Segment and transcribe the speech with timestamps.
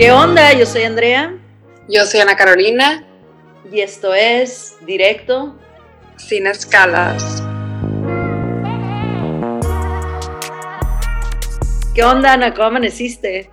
[0.00, 0.54] ¿Qué onda?
[0.54, 1.36] Yo soy Andrea.
[1.86, 3.04] Yo soy Ana Carolina.
[3.70, 5.54] Y esto es Directo.
[6.16, 7.42] Sin escalas.
[11.94, 12.54] ¿Qué onda, Ana?
[12.54, 13.50] ¿Cómo amaneciste?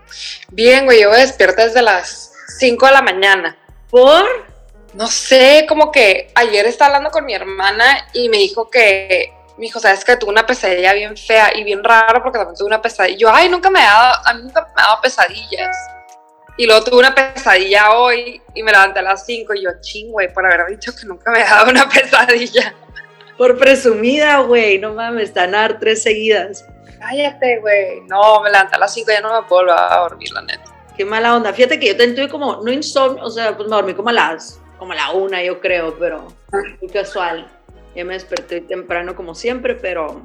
[0.48, 3.58] Bien, güey, yo me despierto desde las 5 de la mañana.
[3.90, 4.26] ¿Por?
[4.94, 9.66] No sé, como que ayer estaba hablando con mi hermana y me dijo que, me
[9.66, 12.82] dijo, sabes que tuve una pesadilla bien fea y bien rara porque también tuve una
[12.82, 13.18] pesadilla.
[13.18, 15.76] Yo, ay, nunca me ha dado, a mí nunca me ha dado pesadillas.
[16.58, 20.12] Y luego tuve una pesadilla hoy y me levanté a las 5 y yo, ching,
[20.12, 22.74] güey, por haber dicho que nunca me ha dado una pesadilla.
[23.38, 26.66] Por presumida, güey, no mames, dar tres seguidas.
[27.00, 28.02] Cállate, güey.
[28.08, 30.64] No, me levanté a las 5 y ya no me puedo a dormir, la neta.
[30.98, 31.54] Qué mala onda.
[31.54, 34.14] Fíjate que yo también tuve como, no insomnio, o sea, pues me dormí como a
[34.14, 36.28] las, como a la una, yo creo, pero
[36.82, 37.48] muy casual.
[37.96, 40.24] Ya me desperté temprano como siempre, pero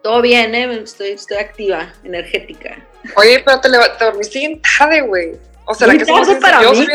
[0.00, 0.72] todo bien, ¿eh?
[0.80, 2.86] Estoy, estoy activa, energética.
[3.16, 5.32] Oye, pero te, te dormiste bien tarde, güey.
[5.64, 6.86] O sea, muy que tarde para yo mí,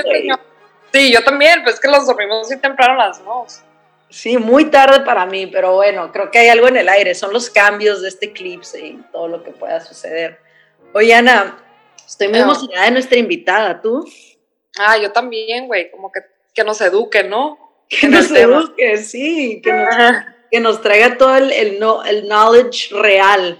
[0.93, 3.61] Sí, yo también, pues es que los dormimos muy temprano las dos.
[4.09, 7.13] Sí, muy tarde para mí, pero bueno, creo que hay algo en el aire.
[7.13, 10.39] Son los cambios de este eclipse y todo lo que pueda suceder.
[10.93, 11.57] Oye, Ana,
[12.05, 13.81] estoy muy emocionada de nuestra invitada.
[13.81, 14.09] ¿Tú?
[14.79, 15.91] Ah, yo también, güey.
[15.91, 16.21] Como que,
[16.53, 17.59] que nos eduque, ¿no?
[17.89, 19.61] Que nos eduque, sí.
[19.63, 19.95] Que nos,
[20.51, 23.57] que nos, traiga todo el, el, el knowledge real.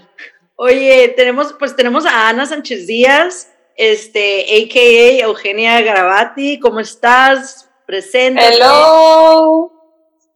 [0.56, 5.24] Oye, tenemos, pues tenemos a Ana Sánchez Díaz, este, a.k.a.
[5.24, 6.58] Eugenia Garavati.
[6.58, 7.70] ¿Cómo estás?
[7.86, 8.42] Presente.
[8.44, 9.72] Hello.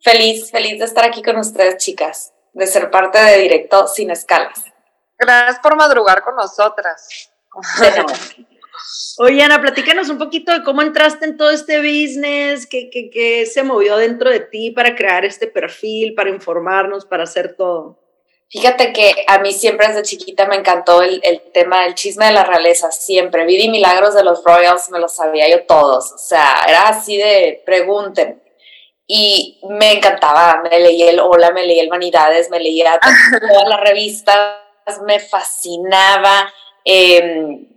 [0.00, 4.64] Feliz, feliz de estar aquí con ustedes, chicas, de ser parte de Directo Sin Escalas.
[5.18, 7.30] Gracias por madrugar con nosotras.
[9.18, 13.44] Oye, Ana, platícanos un poquito de cómo entraste en todo este business, qué, qué, qué
[13.46, 18.01] se movió dentro de ti para crear este perfil, para informarnos, para hacer todo.
[18.52, 22.32] Fíjate que a mí siempre desde chiquita me encantó el, el, tema del chisme de
[22.32, 23.46] la realeza, siempre.
[23.46, 26.12] Viví milagros de los Royals, me los sabía yo todos.
[26.12, 28.42] O sea, era así de pregunten.
[29.06, 33.00] Y me encantaba, me leía el Hola, me leía el Vanidades, me leía
[33.48, 34.58] todas las revistas,
[35.06, 36.52] me fascinaba.
[36.84, 37.68] Eh,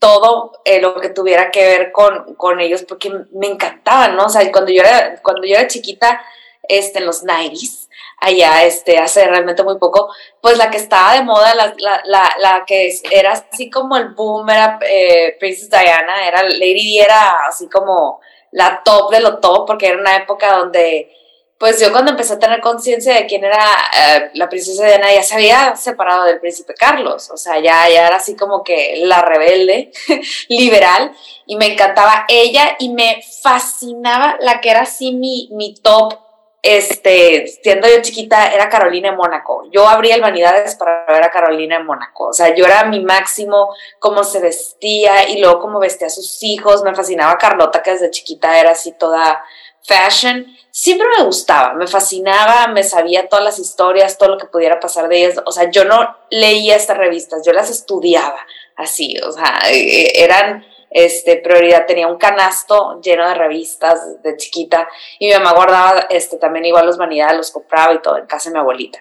[0.00, 4.24] todo eh, lo que tuviera que ver con, con, ellos, porque me encantaban, ¿no?
[4.24, 6.20] O sea, cuando yo era, cuando yo era chiquita,
[6.62, 7.89] este, en los 90s,
[8.20, 12.34] allá, este, hace realmente muy poco, pues la que estaba de moda, la, la, la,
[12.38, 17.46] la que era así como el boom, era eh, Princess Diana, era Lady Di, era
[17.48, 18.20] así como
[18.52, 21.16] la top de lo top, porque era una época donde
[21.60, 23.62] pues yo cuando empecé a tener conciencia de quién era
[23.94, 28.06] eh, la princesa Diana ya se había separado del príncipe Carlos, o sea, ya, ya
[28.06, 29.92] era así como que la rebelde,
[30.48, 31.12] liberal,
[31.44, 36.14] y me encantaba ella y me fascinaba la que era así mi, mi top,
[36.62, 39.64] este, siendo yo chiquita, era Carolina en Mónaco.
[39.72, 43.00] Yo abría el Vanidades para ver a Carolina en Mónaco, o sea, yo era mi
[43.00, 47.92] máximo, cómo se vestía y luego cómo vestía a sus hijos, me fascinaba Carlota, que
[47.92, 49.42] desde chiquita era así toda
[49.82, 54.80] fashion siempre me gustaba, me fascinaba, me sabía todas las historias, todo lo que pudiera
[54.80, 55.42] pasar de ellas.
[55.44, 58.38] O sea, yo no leía estas revistas, yo las estudiaba
[58.76, 61.86] así, o sea, e, eran este, prioridad.
[61.86, 66.86] Tenía un canasto lleno de revistas de chiquita y mi mamá guardaba este, también igual
[66.86, 68.98] los vanidades, los compraba y todo en casa de mi abuelita.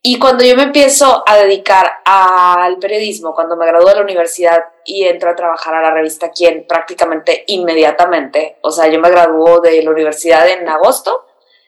[0.00, 4.64] Y cuando yo me empiezo a dedicar al periodismo, cuando me gradué de la universidad
[4.84, 9.60] y entro a trabajar a la revista Quién prácticamente inmediatamente, o sea, yo me graduó
[9.60, 11.26] de la universidad en agosto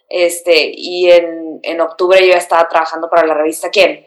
[0.08, 4.06] este, y en, en octubre yo estaba trabajando para la revista Quién,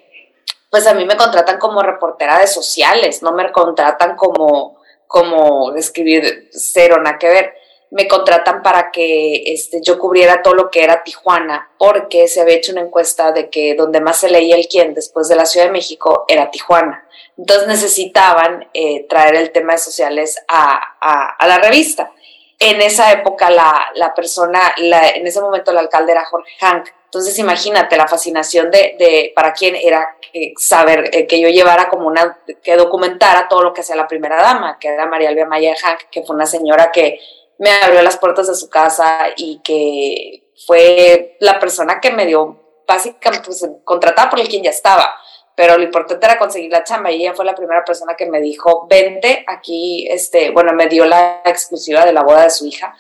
[0.70, 4.82] pues a mí me contratan como reportera de sociales, no me contratan como,
[5.14, 7.54] como escribir cero, nada que ver
[7.94, 12.56] me contratan para que este, yo cubriera todo lo que era Tijuana, porque se había
[12.56, 15.68] hecho una encuesta de que donde más se leía el quién después de la Ciudad
[15.68, 17.08] de México era Tijuana.
[17.38, 22.12] Entonces necesitaban eh, traer el tema de sociales a, a, la revista.
[22.58, 26.90] En esa época la, la persona, en ese momento el alcalde era Jorge Hank.
[27.14, 32.08] Entonces imagínate la fascinación de, para quién era eh, saber eh, que yo llevara como
[32.08, 35.76] una, que documentara todo lo que hacía la primera dama, que era María Elvia Maya
[35.80, 37.20] Hank, que fue una señora que
[37.60, 42.60] me abrió las puertas de su casa y que fue la persona que me dio,
[42.88, 45.14] básicamente, pues, contratada por el quien ya estaba,
[45.56, 48.42] pero lo importante era conseguir la chamba y ella fue la primera persona que me
[48.42, 52.96] dijo, vente aquí, este, bueno, me dio la exclusiva de la boda de su hija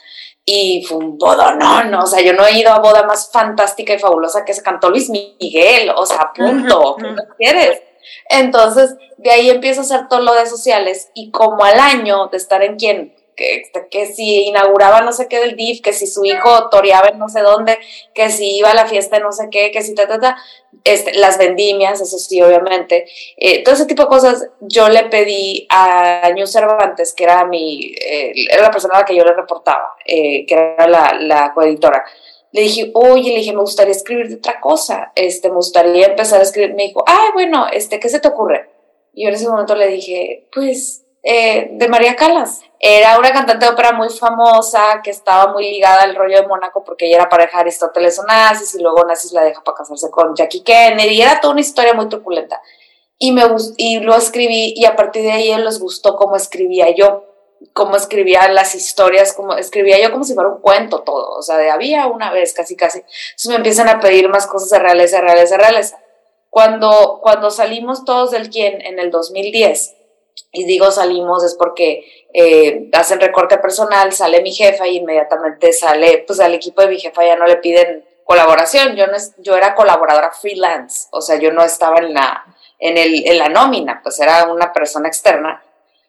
[0.45, 3.99] y fue un no, o sea, yo no he ido a boda más fantástica y
[3.99, 7.81] fabulosa que se cantó Luis Miguel, o sea, punto, ¿qué quieres?
[8.29, 12.37] Entonces, de ahí empiezo a hacer todo lo de sociales y como al año de
[12.37, 16.25] estar en quien que, que si inauguraba no sé qué del DIF, que si su
[16.25, 17.79] hijo toreaba en no sé dónde,
[18.13, 20.37] que si iba a la fiesta no sé qué, que si ta, ta, ta,
[20.83, 23.05] este, las vendimias, eso sí, obviamente,
[23.37, 27.93] eh, todo ese tipo de cosas, yo le pedí a New Cervantes, que era mi,
[28.01, 31.53] eh, era la persona a la que yo le reportaba, eh, que era la, la
[31.53, 32.03] coeditora,
[32.51, 36.39] le dije, oye, le dije, me gustaría escribir de otra cosa, este, me gustaría empezar
[36.39, 38.69] a escribir, me dijo, ay, bueno, este, ¿qué se te ocurre?
[39.13, 42.61] Y yo en ese momento le dije, pues, de María Calas.
[42.85, 46.83] Era una cantante de ópera muy famosa que estaba muy ligada al rollo de Mónaco
[46.83, 50.35] porque ella era pareja de Aristóteles Onassis y luego Onassis la deja para casarse con
[50.35, 52.61] Jackie Kennedy era toda una historia muy truculenta.
[53.17, 53.43] Y, me,
[53.77, 57.23] y lo escribí y a partir de ahí les gustó cómo escribía yo,
[57.71, 61.57] cómo escribía las historias, como escribía yo como si fuera un cuento todo, o sea,
[61.57, 62.99] de había una vez casi casi.
[62.99, 65.99] Entonces me empiezan a pedir más cosas de realeza, realeza, realeza.
[66.49, 69.95] Cuando, cuando salimos todos del quien en el 2010,
[70.53, 76.23] y digo salimos es porque eh, hacen recorte personal, sale mi jefa y inmediatamente sale,
[76.25, 79.75] pues al equipo de mi jefa ya no le piden colaboración, yo, no, yo era
[79.75, 82.45] colaboradora freelance, o sea, yo no estaba en la,
[82.79, 85.61] en, el, en la nómina, pues era una persona externa.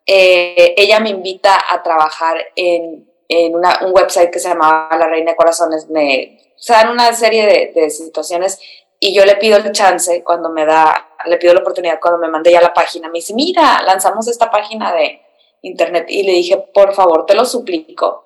[0.07, 5.09] Eh, ella me invita a trabajar en, en una, un website que se llamaba La
[5.09, 8.61] Reina de Corazones, me, o sea, en una serie de, de situaciones
[9.01, 12.29] y yo le pido el chance cuando me da, le pido la oportunidad cuando me
[12.29, 15.21] mandé ya la página, me dice, mira, lanzamos esta página de
[15.63, 18.25] internet y le dije, por favor, te lo suplico,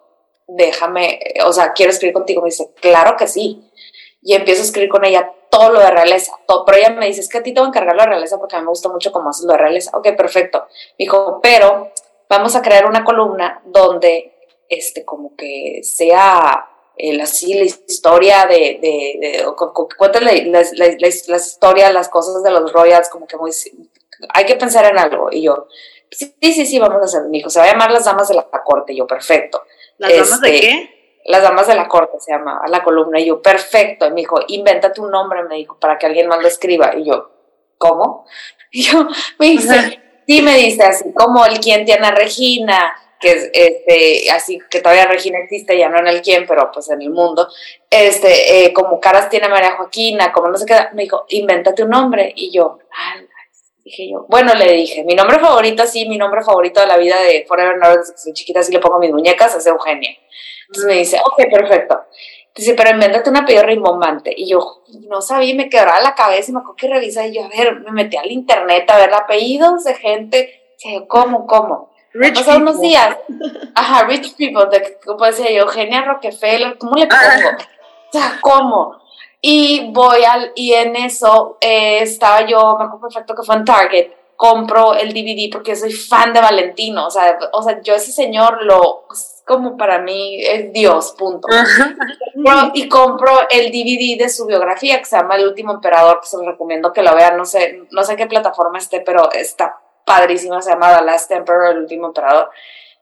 [0.49, 2.43] déjame, o sea, quiero escribir contigo.
[2.43, 3.71] Me dice, claro que sí.
[4.23, 7.21] Y empiezo a escribir con ella todo lo de realeza, todo, pero ella me dice,
[7.21, 8.71] es que a ti te voy a encargar lo de realeza porque a mí me
[8.71, 9.97] gusta mucho cómo haces lo de realeza.
[9.97, 10.67] Ok, perfecto.
[10.99, 11.93] Me dijo, pero
[12.29, 14.35] vamos a crear una columna donde,
[14.69, 16.69] este, como que sea
[16.99, 19.47] el, así la historia de, de, de
[19.97, 23.53] cuentan las, las, las, historias, las cosas de los Royals, como que muy,
[24.35, 25.29] hay que pensar en algo.
[25.31, 25.69] Y yo,
[26.11, 28.35] sí, sí, sí, vamos a hacer, mi hijo, se va a llamar Las Damas de
[28.35, 28.93] la Corte.
[28.93, 29.62] Y yo, perfecto.
[29.99, 31.21] ¿Las Damas de este, qué?
[31.27, 33.21] Las Damas de la Corte se llama la columna.
[33.21, 34.06] Y yo, perfecto.
[34.06, 36.95] Y me dijo, invéntate un nombre, me dijo, para que alguien más lo escriba.
[36.97, 37.31] Y yo,
[37.79, 38.27] ¿cómo?
[38.71, 39.09] Y yo,
[39.39, 44.31] me dice, sí, me dice así, como el quien tiene a Regina, que es este,
[44.31, 47.49] así que todavía Regina existe, ya no en el quién, pero pues en el mundo,
[47.91, 51.91] este, eh, como caras tiene María Joaquina, como no sé qué, me dijo, invéntate un
[51.91, 52.79] nombre, y yo,
[53.85, 57.20] dije yo, bueno, le dije, mi nombre favorito, sí, mi nombre favorito de la vida
[57.23, 60.11] de Forever Now, desde que soy chiquita, así le pongo mis muñecas, es Eugenia.
[60.69, 61.99] Entonces me dice, ok, perfecto.
[62.55, 64.35] Dice, pero invéntate un apellido rimbombante.
[64.37, 67.44] Y yo no sabía, me quebraba la cabeza y me acuerdo que revisa y yo,
[67.44, 70.75] a ver, me metí al internet a ver apellidos de gente.
[70.82, 71.93] Y yo, ¿cómo, cómo?
[72.13, 73.17] Rich unos días.
[73.75, 77.51] Ajá, rich people, de, como decía yo, Eugenia Rockefeller, ¿cómo le pongo?
[78.09, 78.97] O sea, ¿cómo?
[79.41, 83.65] Y voy al, y en eso eh, estaba yo, me acuerdo perfecto que fue en
[83.65, 88.11] Target, compro el DVD porque soy fan de Valentino, o sea, o sea yo ese
[88.11, 89.05] señor lo,
[89.45, 91.47] como para mí es Dios, punto.
[92.75, 96.37] y compro el DVD de su biografía que se llama El último emperador, que se
[96.37, 99.79] lo recomiendo que lo vean, no sé, no sé qué plataforma esté, pero está
[100.09, 102.51] padrísima, se llama The Last Emperor, el último emperador.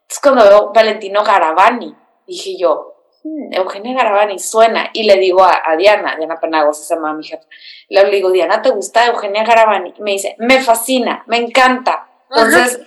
[0.02, 1.94] Entonces cuando veo Valentino Garavani,
[2.26, 7.14] dije yo, hmm, Eugenia Garavani suena, y le digo a, Diana, Diana Penagos, se llama
[7.14, 7.44] mi jefa,
[7.88, 9.94] le digo, Diana, ¿te gusta Eugenia Garavani?
[9.96, 12.08] Y me dice, me fascina, me encanta.
[12.28, 12.80] Entonces,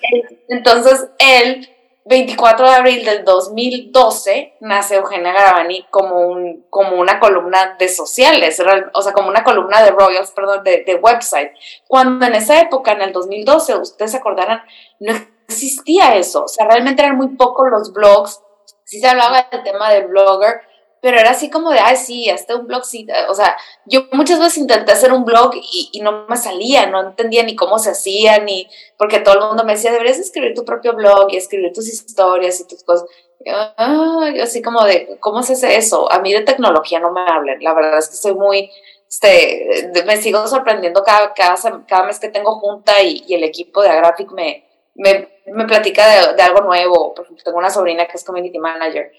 [0.50, 1.68] entonces él
[2.10, 8.60] 24 de abril del 2012 nace Eugenia Garavani como, un, como una columna de sociales,
[8.94, 11.52] o sea, como una columna de Royals, perdón, de, de, website.
[11.88, 14.64] Cuando en esa época, en el 2012, ustedes se acordarán,
[15.00, 15.14] no
[15.48, 18.42] existía eso, o sea, realmente eran muy pocos los blogs,
[18.86, 20.62] sí se hablaba del tema del blogger,
[21.02, 24.40] pero era así como de, ay, sí, hasta un blog, sí, o sea, yo muchas
[24.40, 27.92] veces intenté hacer un blog y, y, no me salía, no entendía ni cómo se
[27.92, 31.72] hacía, ni, porque todo el mundo me decía, deberías escribir tu propio blog y escribir
[31.74, 33.08] tus historias y tus cosas.
[33.46, 36.12] yo, así como de, ¿cómo se hace eso?
[36.12, 38.70] A mí de tecnología no me hablen, la verdad es que soy muy,
[39.08, 41.56] este, me sigo sorprendiendo cada, cada,
[41.88, 44.66] cada mes que tengo junta y, y el equipo de Agraphic me,
[44.96, 48.60] me, me platica de, de, algo nuevo, por ejemplo, tengo una sobrina que es community
[48.60, 49.12] manager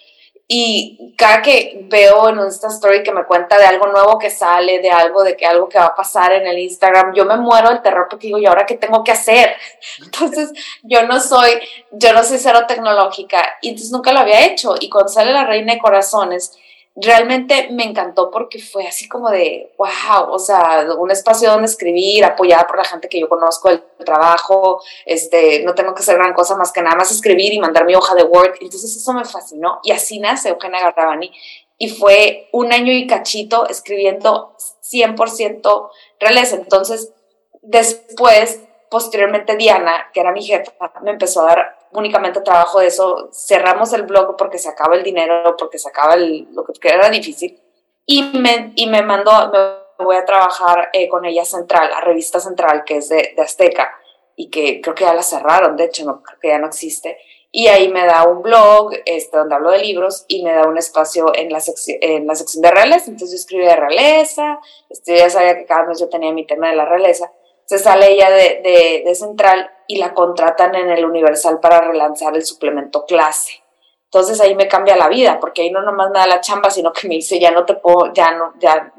[0.53, 4.81] y cada que veo en esta story que me cuenta de algo nuevo que sale,
[4.81, 7.69] de algo, de que algo que va a pasar en el Instagram, yo me muero
[7.69, 9.55] del terror porque digo, ¿y ahora qué tengo que hacer?
[10.05, 10.53] Entonces,
[10.83, 11.53] yo no soy,
[11.93, 14.75] yo no soy cero tecnológica y entonces nunca lo había hecho.
[14.81, 16.59] Y cuando sale la Reina de Corazones,
[16.97, 22.25] realmente me encantó porque fue así como de, wow, o sea, un espacio donde escribir,
[22.25, 26.35] apoyada por la gente que yo conozco, el trabajo, este, no tengo que hacer gran
[26.35, 28.55] cosa más que nada más escribir y mandar mi hoja de Word.
[28.61, 31.33] Entonces eso me fascinó y así nace Eugenia Garrabani
[31.79, 34.55] y fue un año y cachito escribiendo
[34.93, 36.53] 100% reales.
[36.53, 37.13] Entonces,
[37.63, 43.31] después, posteriormente Diana, que era mi jefa, me empezó a dar únicamente trabajo de eso,
[43.33, 47.09] cerramos el blog porque se acaba el dinero, porque se acaba el, lo que era
[47.11, 47.61] difícil,
[48.07, 49.31] y me, y me mandó,
[49.99, 53.43] me voy a trabajar eh, con ella Central, la revista Central, que es de, de,
[53.43, 53.91] Azteca,
[54.37, 57.19] y que creo que ya la cerraron, de hecho, no, creo que ya no existe.
[57.53, 60.79] Y ahí me da un blog este, donde hablo de libros y me da un
[60.79, 61.61] espacio en la,
[62.01, 63.07] en la sección de realeza.
[63.11, 66.71] Entonces yo escribí de realeza, este, ya sabía que cada mes yo tenía mi tema
[66.71, 67.33] de la realeza.
[67.71, 72.45] Se sale ella de, de, Central y la contratan en el Universal para relanzar el
[72.45, 73.63] suplemento clase.
[74.07, 76.93] Entonces ahí me cambia la vida, porque ahí no nomás me da la chamba, sino
[76.93, 78.93] que me dice, ya no te puedo, ya no, ya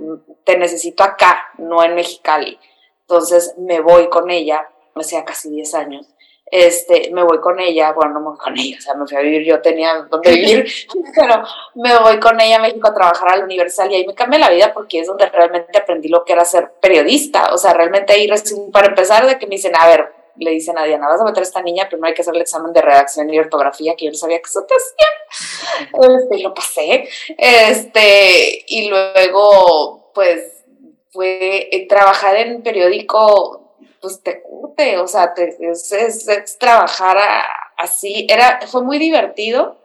[0.46, 2.58] te necesito acá, no en Mexicali.
[3.02, 6.08] Entonces me voy con ella, hacía casi 10 años,
[6.52, 9.18] este, me voy con ella, bueno, no me voy con ella, o sea, me fui
[9.18, 10.72] a vivir, yo tenía donde vivir,
[11.16, 11.44] pero
[11.76, 14.50] me voy con ella a México a trabajar al Universal y ahí me cambia la
[14.50, 18.30] vida porque es donde realmente aprendí lo que era ser periodista, o sea, realmente ahí,
[18.72, 21.40] para empezar, de que me dicen, a ver, le dicen a Diana, vas a meter
[21.40, 24.12] a esta niña, primero hay que hacer el examen de redacción y ortografía, que yo
[24.12, 25.08] no sabía que eso te hacía.
[25.94, 27.08] Este, lo pasé.
[27.38, 30.64] Este, y luego, pues,
[31.12, 33.61] fue eh, trabajar en periódico,
[34.02, 37.18] pues te curte, o sea, te, es, es, trabajar
[37.78, 38.28] así.
[38.30, 39.78] Era, fue muy divertido,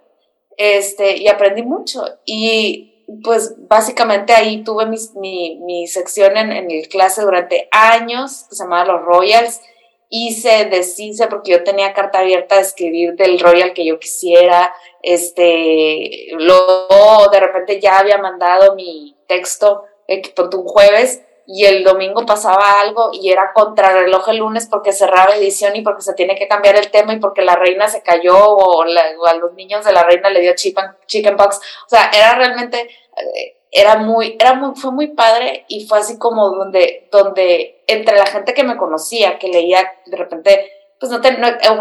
[0.56, 2.04] este, y aprendí mucho.
[2.24, 8.46] Y pues básicamente ahí tuve mi, mi, mi sección en, en el clase durante años,
[8.48, 9.60] que se llamaba Los Royals,
[10.08, 16.28] hice, deshice, porque yo tenía carta abierta de escribir del Royal que yo quisiera, este,
[16.32, 22.80] luego de repente ya había mandado mi texto eh, un jueves y el domingo pasaba
[22.80, 26.76] algo y era contrarreloj el lunes porque cerraba edición y porque se tiene que cambiar
[26.76, 30.28] el tema y porque la reina se cayó o, a los niños de la reina
[30.28, 31.58] le dio chickenpox.
[31.58, 36.18] O sea, era realmente, eh, era muy, era muy, fue muy padre y fue así
[36.18, 41.20] como donde, donde entre la gente que me conocía, que leía de repente, pues no,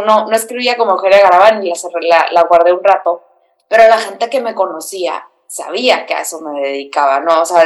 [0.06, 3.24] no, no, escribía como Eugenia Garabán y la, la, guardé un rato,
[3.68, 7.44] pero la gente que me conocía sabía que a eso me dedicaba, ¿no?
[7.44, 7.64] O sea,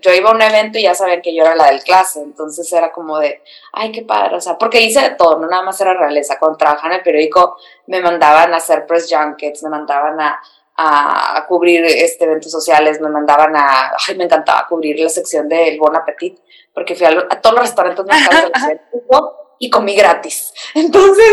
[0.00, 2.72] yo iba a un evento y ya sabían que yo era la del clase, entonces
[2.72, 5.80] era como de, ay, qué padre, o sea, porque hice de todo, no nada más
[5.80, 7.56] era realeza, cuando trabajaba en el periódico
[7.88, 10.40] me mandaban a hacer press junkets, me mandaban a,
[10.76, 15.76] a, cubrir este, eventos sociales, me mandaban a, ay, me encantaba cubrir la sección del
[15.76, 16.38] Bon Appetit,
[16.72, 18.28] porque fui a, todos los restaurantes más
[19.58, 20.52] y comí gratis.
[20.74, 21.32] Entonces,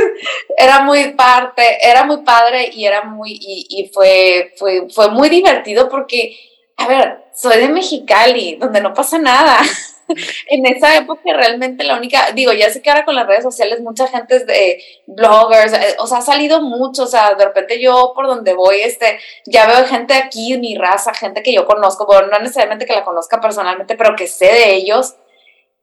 [0.57, 5.29] era muy parte, era muy padre y era muy, y, y fue, fue, fue muy
[5.29, 6.37] divertido porque,
[6.77, 9.59] a ver, soy de Mexicali, donde no pasa nada.
[10.47, 13.81] en esa época realmente la única, digo, ya sé que ahora con las redes sociales
[13.81, 17.81] mucha gente es de bloggers, eh, o sea, ha salido mucho, o sea, de repente
[17.81, 22.05] yo por donde voy, este, ya veo gente aquí, mi raza, gente que yo conozco,
[22.05, 25.15] bueno, no necesariamente que la conozca personalmente, pero que sé de ellos.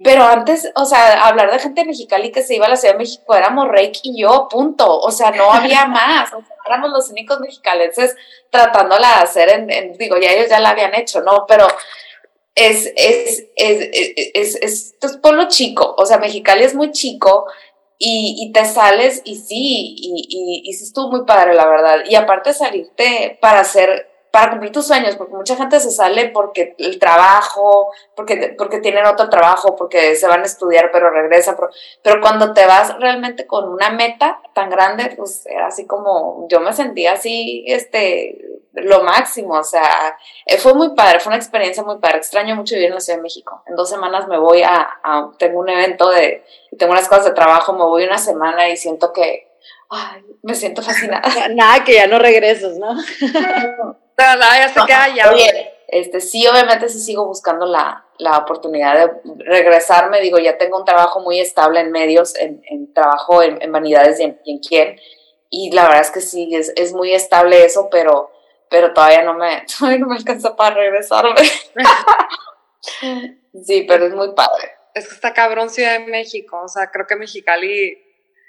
[0.02, 3.00] Pero antes, o sea, hablar de gente mexicali que se iba a la Ciudad de
[3.00, 4.98] México éramos Rake y yo, punto.
[5.00, 6.32] O sea, no había más.
[6.32, 8.14] O sea, éramos los únicos mexicalenses
[8.50, 11.46] tratándola de hacer en, digo, ya ellos ya la habían hecho, ¿no?
[11.48, 11.66] Pero
[12.54, 13.90] es, es, es,
[14.34, 17.46] es, es, es pueblo chico, o sea, Mexicali es muy chico
[17.98, 21.98] y, y te sales y sí, y, y, y sí estuvo muy padre, la verdad.
[22.08, 26.74] Y aparte salirte para hacer para cumplir tus sueños, porque mucha gente se sale porque
[26.78, 31.56] el trabajo, porque, porque tienen otro trabajo, porque se van a estudiar, pero regresan.
[31.56, 31.70] Pero,
[32.02, 36.60] pero, cuando te vas realmente con una meta tan grande, pues era así como, yo
[36.60, 38.38] me sentía así, este,
[38.74, 40.16] lo máximo, o sea,
[40.46, 42.18] eh, fue muy padre, fue una experiencia muy padre.
[42.18, 43.62] Extraño mucho vivir en la Ciudad de México.
[43.66, 46.44] En dos semanas me voy a, a tengo un evento de,
[46.78, 49.48] tengo unas cosas de trabajo, me voy una semana y siento que,
[49.88, 51.22] ay, me siento fascinada.
[51.54, 52.94] Nada, que ya no regresas, ¿no?
[54.18, 55.30] ya se queda ya.
[55.30, 59.10] Oye, este, sí, obviamente sí sigo buscando la, la, oportunidad de
[59.44, 60.20] regresarme.
[60.20, 64.20] Digo, ya tengo un trabajo muy estable en medios, en, en trabajo en, en, vanidades
[64.20, 65.00] y en, y en quién.
[65.50, 68.30] Y la verdad es que sí, es, es muy estable eso, pero,
[68.68, 71.40] pero todavía no me, todavía no me alcanza para regresarme.
[73.64, 74.72] sí, pero es muy padre.
[74.94, 76.60] Es que está cabrón Ciudad de México.
[76.62, 77.98] O sea, creo que Mexicali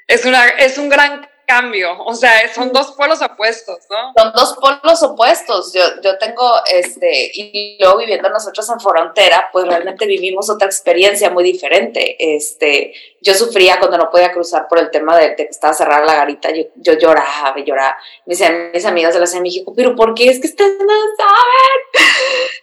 [0.08, 4.14] es, una, es un gran cambio, o sea, son dos polos opuestos, ¿no?
[4.16, 5.74] Son dos polos opuestos.
[5.74, 11.32] Yo, yo tengo, este, y luego viviendo nosotros en frontera, pues realmente vivimos otra experiencia
[11.32, 12.16] muy diferente.
[12.20, 16.14] Este, yo sufría cuando no podía cruzar por el tema de, que estaba cerrada la
[16.14, 17.98] garita, yo, yo lloraba, lloraba.
[18.28, 20.94] Decían mis amigas de la Ciudad de México, pero ¿por qué es que ustedes no
[21.18, 22.06] saben?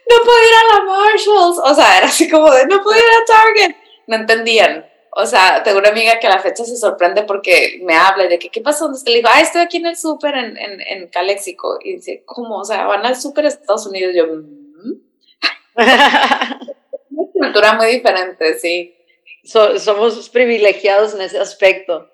[0.08, 1.58] No puedo ir a la Marshalls.
[1.64, 3.76] O sea, era así como de, no puedo ir a Target.
[4.06, 4.86] No entendían
[5.18, 8.38] o sea, tengo una amiga que a la fecha se sorprende porque me habla de
[8.38, 8.84] que, ¿qué pasó?
[8.84, 11.78] Entonces le digo, ah, estoy aquí en el súper en, en, en, Caléxico.
[11.82, 12.58] Y dice, ¿cómo?
[12.58, 14.14] O sea, van al súper a Estados Unidos.
[14.14, 14.92] Yo, mm".
[17.10, 18.94] una cultura muy diferente, sí.
[19.42, 22.10] somos privilegiados en ese aspecto.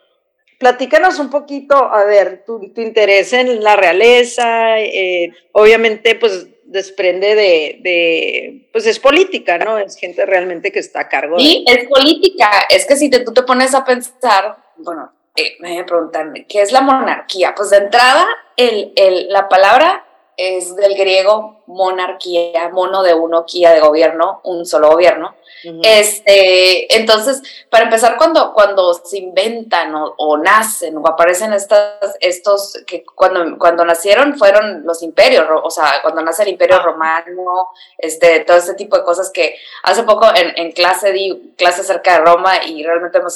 [0.61, 7.35] Platícanos un poquito, a ver, tu, tu interés en la realeza, eh, obviamente, pues desprende
[7.35, 9.79] de, de pues es política, ¿no?
[9.79, 11.38] Es gente realmente que está a cargo.
[11.38, 12.50] Sí, es política.
[12.69, 16.73] Es que si te, tú te pones a pensar, bueno, eh, me preguntan, ¿qué es
[16.73, 17.55] la monarquía?
[17.55, 18.26] Pues de entrada,
[18.57, 20.05] el, el, la palabra
[20.37, 25.35] es del griego monarquía, mono de uno, quía de gobierno, un solo gobierno.
[25.83, 33.05] este, entonces, para empezar, cuando, cuando se inventan o, nacen o aparecen estas, estos que
[33.05, 36.83] cuando, cuando nacieron fueron los imperios, o sea, cuando nace el imperio ah.
[36.83, 41.83] romano, este, todo este tipo de cosas que hace poco en, en clase di clase
[41.83, 43.31] acerca de Roma y realmente me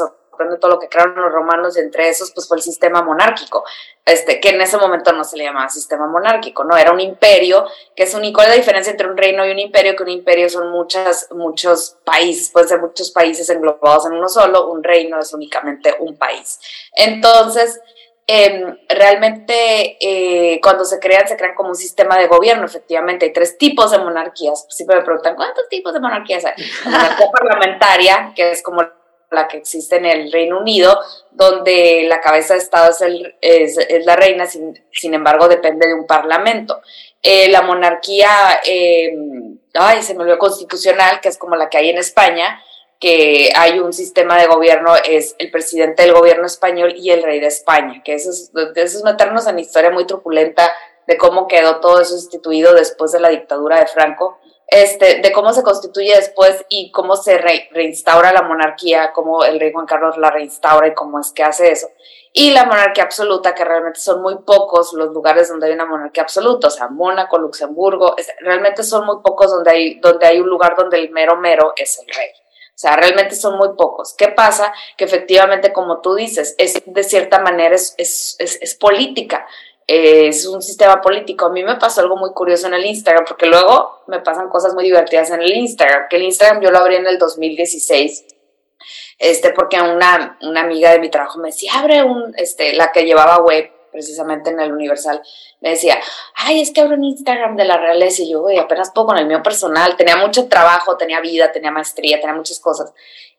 [0.61, 3.65] todo lo que crearon los romanos y entre esos pues fue el sistema monárquico,
[4.05, 7.67] este, que en ese momento no se le llamaba sistema monárquico, no, era un imperio,
[7.95, 9.97] que es un, ¿cuál es la diferencia entre un reino y un imperio?
[9.97, 14.71] Que un imperio son muchas, muchos países, pueden ser muchos países englobados en uno solo,
[14.71, 16.61] un reino es únicamente un país.
[16.93, 17.81] Entonces,
[18.29, 23.27] em, realmente eh, cuando se crean, se crean como un sistema de gobierno, efectivamente.
[23.27, 24.67] Hay tres tipos de monarquías.
[24.69, 26.55] Siempre me preguntan, ¿cuántos tipos de monarquías hay?
[26.85, 28.83] monarquía parlamentaria, que es como
[29.31, 30.99] la que existe en el Reino Unido,
[31.31, 32.95] donde la cabeza de Estado
[33.41, 36.81] es, la reina, sin, sin, embargo depende de un parlamento.
[37.23, 39.17] Eh, la monarquía, eh,
[39.75, 42.63] ay, se me olvidó, constitucional, que es como la que hay en España,
[43.01, 47.41] que hay un sistema de gobierno, es el presidente del gobierno español y el rey
[47.41, 50.73] de España, que eso es, eso es meternos en historia muy truculenta
[51.07, 55.53] de cómo quedó todo eso instituido después de la dictadura de Franco este, de cómo
[55.53, 60.31] se constituye después y cómo se reinstaura la monarquía, cómo el rey Juan Carlos la
[60.31, 61.89] reinstaura y cómo es que hace eso.
[62.33, 66.25] Y la monarquía absoluta, que realmente son muy pocos los lugares donde hay una monarquía
[66.25, 70.75] absoluta, o sea, Mónaco, Luxemburgo, realmente son muy pocos donde hay, donde hay un lugar
[70.77, 72.29] donde el mero mero es el rey.
[72.77, 74.13] O sea, realmente son muy pocos.
[74.19, 74.75] ¿Qué pasa?
[74.99, 79.47] Que efectivamente, como tú dices, es de cierta manera es, es, es, es política
[79.87, 81.47] es un sistema político.
[81.47, 84.75] A mí me pasó algo muy curioso en el Instagram, porque luego me pasan cosas
[84.75, 88.27] muy divertidas en el Instagram, que el Instagram yo lo abrí en el 2016,
[89.19, 93.05] este, porque una, una amiga de mi trabajo me decía, abre un, este, la que
[93.05, 95.23] llevaba web precisamente en el Universal,
[95.61, 95.99] me decía,
[96.35, 99.19] ay, es que abro un Instagram de la realeza y yo, güey, apenas puedo con
[99.19, 102.93] el mío personal, tenía mucho trabajo, tenía vida, tenía maestría, tenía muchas cosas.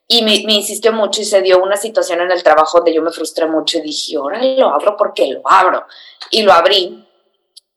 [0.07, 3.01] Y me, me, insistió mucho y se dio una situación en el trabajo donde yo
[3.01, 5.85] me frustré mucho y dije, ahora lo abro porque lo abro.
[6.31, 7.05] Y lo abrí.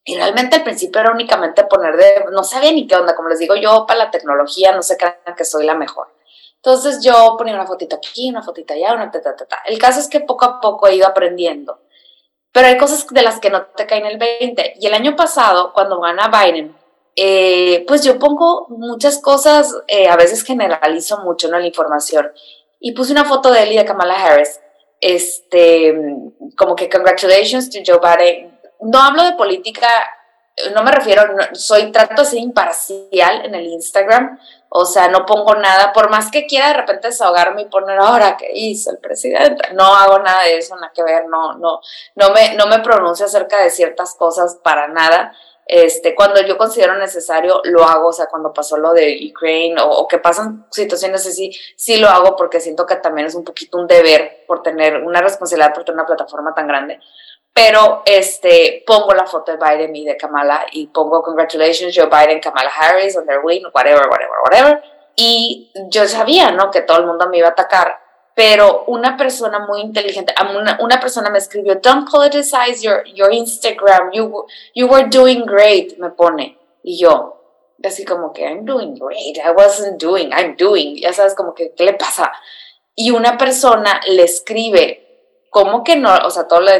[0.04, 3.38] Y realmente al principio era únicamente poner de, no sabía ni qué onda, como les
[3.38, 6.08] digo, yo para la tecnología no sé crean que soy la mejor.
[6.56, 9.98] Entonces yo ponía una fotita aquí, una fotita allá, una ta, ta, ta, El caso
[9.98, 11.80] es que poco a poco he ido aprendiendo.
[12.52, 14.74] Pero hay cosas de las que no te caen el 20.
[14.80, 16.76] Y el año pasado, cuando gana Biden,
[17.22, 21.58] eh, pues yo pongo muchas cosas, eh, a veces generalizo mucho ¿no?
[21.58, 22.32] la información.
[22.80, 24.58] Y puse una foto de él y de Kamala Harris,
[25.02, 25.94] este,
[26.56, 28.58] como que congratulations to Joe Biden.
[28.80, 29.86] No hablo de política,
[30.74, 34.38] no me refiero, soy, trato de ser imparcial en el Instagram,
[34.70, 38.38] o sea, no pongo nada, por más que quiera de repente desahogarme y poner ahora
[38.38, 41.80] qué hizo el presidente, no hago nada de eso, nada que ver, no, no,
[42.14, 45.34] no me, no me pronuncio acerca de ciertas cosas para nada
[45.72, 50.08] este, cuando yo considero necesario, lo hago, o sea, cuando pasó lo de Ukraine o,
[50.08, 53.86] que pasan situaciones así, sí lo hago porque siento que también es un poquito un
[53.86, 56.98] deber por tener una responsabilidad por tener una plataforma tan grande.
[57.52, 62.40] Pero este, pongo la foto de Biden y de Kamala y pongo congratulations Joe Biden,
[62.40, 64.82] Kamala Harris on their win, whatever, whatever, whatever.
[65.14, 66.72] Y yo sabía, ¿no?
[66.72, 68.00] Que todo el mundo me iba a atacar
[68.40, 74.10] pero una persona muy inteligente, una, una, persona me escribió, don't politicize your, your Instagram,
[74.14, 76.56] you, you were doing great, me pone.
[76.82, 77.36] Y yo,
[77.84, 81.74] así como que, I'm doing great, I wasn't doing, I'm doing, ya sabes, como que,
[81.76, 82.32] ¿qué le pasa?
[82.94, 86.08] Y una persona le escribe, ¿cómo que no?
[86.24, 86.70] O sea, todo lo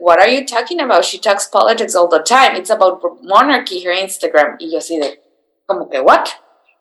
[0.00, 1.02] what are you talking about?
[1.02, 4.56] She talks politics all the time, it's about monarchy, her Instagram.
[4.58, 5.18] Y yo así de,
[5.64, 6.26] como que, ¿what?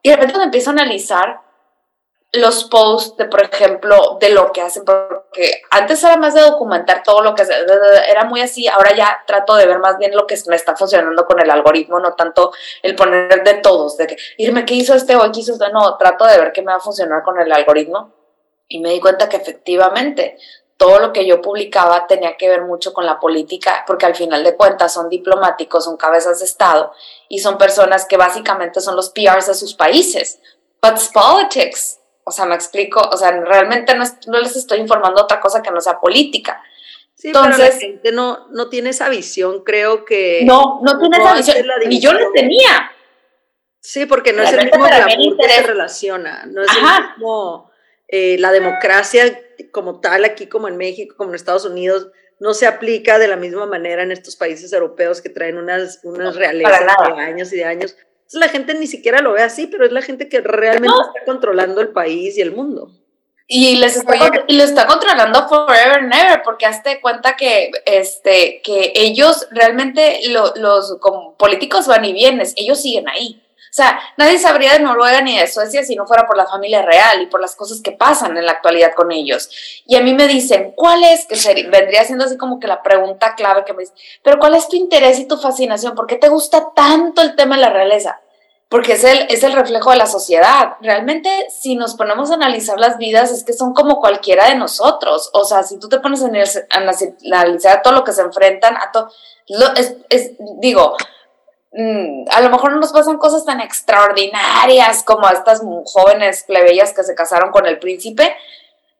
[0.04, 1.39] Y de repente me empiezo a analizar
[2.38, 7.04] los posts de, por ejemplo, de lo que hacen, porque antes era más de documentar
[7.04, 7.43] todo lo que
[8.10, 11.26] era muy así, ahora ya trato de ver más bien lo que me está funcionando
[11.26, 15.15] con el algoritmo, no tanto el poner de todos, de que irme, ¿qué hizo este
[15.15, 15.69] o qué hizo este?
[15.71, 18.13] No, trato de ver qué me va a funcionar con el algoritmo
[18.67, 20.38] y me di cuenta que efectivamente
[20.78, 24.43] todo lo que yo publicaba tenía que ver mucho con la política, porque al final
[24.43, 26.91] de cuentas son diplomáticos, son cabezas de Estado
[27.30, 30.39] y son personas que básicamente son los PRs de sus países.
[30.82, 35.40] But it's politics o sea, me explico, o sea, realmente no, les estoy informando otra
[35.40, 36.62] cosa que no sea política.
[37.14, 40.42] Sí, Entonces, pero la gente no, no tiene esa visión, creo que...
[40.44, 42.92] No, no tiene esa visión, ni yo la tenía.
[43.80, 47.72] Sí, porque no es el mismo glamour que se relaciona, no es el mismo...
[48.08, 49.40] Eh, la democracia
[49.72, 52.10] como tal, aquí como en México, como en Estados Unidos,
[52.40, 56.36] no se aplica de la misma manera en estos países europeos que traen unas, unas
[56.36, 57.96] realezas de años y de años
[58.32, 61.82] la gente ni siquiera lo ve así, pero es la gente que realmente está controlando
[61.82, 62.92] el país y el mundo.
[63.48, 64.16] Y les está,
[64.48, 70.20] y lo está controlando forever and ever, porque hazte cuenta que, este, que ellos realmente,
[70.30, 73.45] los como políticos van y vienes, ellos siguen ahí.
[73.76, 77.22] Sea, nadie sabría de Noruega ni de Suecia si no fuera por la familia real
[77.22, 79.50] y por las cosas que pasan en la actualidad con ellos.
[79.86, 81.26] Y a mí me dicen, ¿cuál es?
[81.26, 84.70] Que vendría siendo así como que la pregunta clave que me dicen, pero ¿cuál es
[84.70, 85.94] tu interés y tu fascinación?
[85.94, 88.22] ¿Por qué te gusta tanto el tema de la realeza?
[88.70, 90.78] Porque es el, es el reflejo de la sociedad.
[90.80, 95.32] Realmente, si nos ponemos a analizar las vidas, es que son como cualquiera de nosotros.
[95.34, 96.30] O sea, si tú te pones a
[96.70, 99.12] analizar todo lo que se enfrentan, a todo,
[100.62, 100.96] digo,
[102.32, 107.04] a lo mejor no nos pasan cosas tan extraordinarias como a estas jóvenes plebeyas que
[107.04, 108.36] se casaron con el príncipe,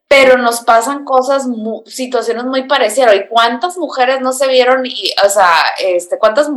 [0.08, 1.46] pero nos pasan cosas,
[1.86, 3.14] situaciones muy parecidas.
[3.16, 6.50] ¿Y cuántas mujeres no se vieron, y, o sea, este, cuántas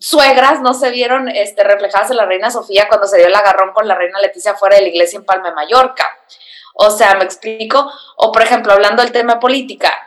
[0.00, 3.72] suegras no se vieron este, reflejadas en la reina Sofía cuando se dio el agarrón
[3.72, 6.06] con la reina Leticia fuera de la iglesia en Palma, Mallorca?
[6.76, 7.90] O sea, me explico.
[8.16, 10.06] O por ejemplo, hablando del tema política,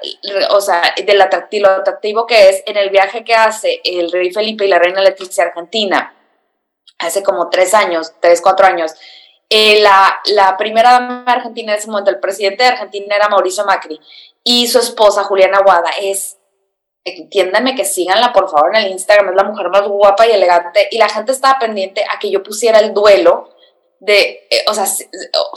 [0.51, 4.65] o sea, del atractivo, atractivo que es en el viaje que hace el rey Felipe
[4.65, 6.13] y la reina Leticia Argentina,
[6.99, 8.93] hace como tres años, tres, cuatro años,
[9.49, 13.63] eh, la, la, primera dama Argentina en ese momento, el presidente de Argentina era Mauricio
[13.65, 13.99] Macri,
[14.43, 16.37] y su esposa Juliana Guada es,
[17.05, 20.89] entiéndanme que síganla por favor en el Instagram, es la mujer más guapa y elegante,
[20.91, 23.55] y la gente estaba pendiente a que yo pusiera el duelo
[23.99, 24.85] de, eh, o sea,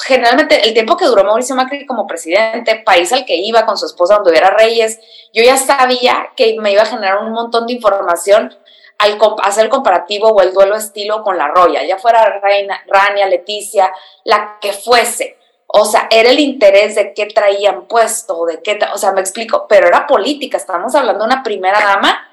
[0.02, 3.86] generalmente el tiempo que duró Mauricio Macri como presidente, país al que iba con su
[3.86, 4.98] esposa donde hubiera reyes,
[5.32, 8.56] yo ya sabía que me iba a generar un montón de información
[8.98, 13.26] al hacer el comparativo o el duelo estilo con la Roya, ya fuera Reina, Rania,
[13.26, 13.92] Leticia,
[14.24, 15.38] la que fuese.
[15.66, 19.66] O sea, era el interés de qué traían puesto, de qué, o sea, me explico,
[19.68, 22.28] pero era política, estamos hablando de una primera dama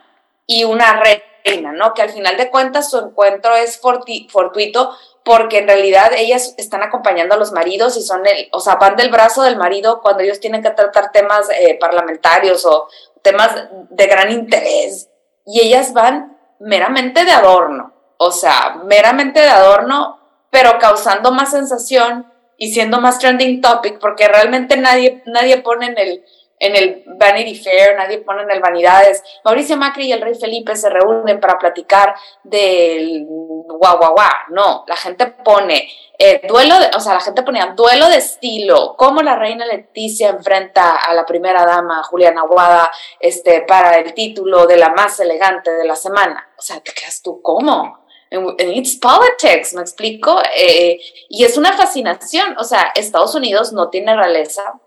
[0.46, 1.02] y una
[1.46, 1.94] reina, ¿no?
[1.94, 7.36] Que al final de cuentas su encuentro es fortuito porque en realidad ellas están acompañando
[7.36, 10.40] a los maridos y son el, o sea, van del brazo del marido cuando ellos
[10.40, 12.88] tienen que tratar temas eh, parlamentarios o
[13.22, 13.50] temas
[13.90, 15.10] de gran interés.
[15.46, 20.18] Y ellas van meramente de adorno, o sea, meramente de adorno,
[20.50, 25.98] pero causando más sensación y siendo más trending topic porque realmente nadie, nadie pone en
[25.98, 26.26] el,
[26.60, 29.24] en el Vanity Fair, nadie pone en el Vanidades.
[29.44, 34.16] Mauricio Macri y el rey Felipe se reúnen para platicar del guau, guau.
[34.50, 38.96] No, la gente pone eh, duelo, de, o sea, la gente ponía duelo de estilo,
[38.98, 44.66] cómo la reina Leticia enfrenta a la primera dama, Juliana Aguada, este, para el título
[44.66, 46.50] de la más elegante de la semana.
[46.58, 48.06] O sea, ¿te quedas tú cómo?
[48.30, 50.42] It's politics, ¿me explico?
[50.56, 54.80] Eh, y es una fascinación, o sea, Estados Unidos no tiene realeza,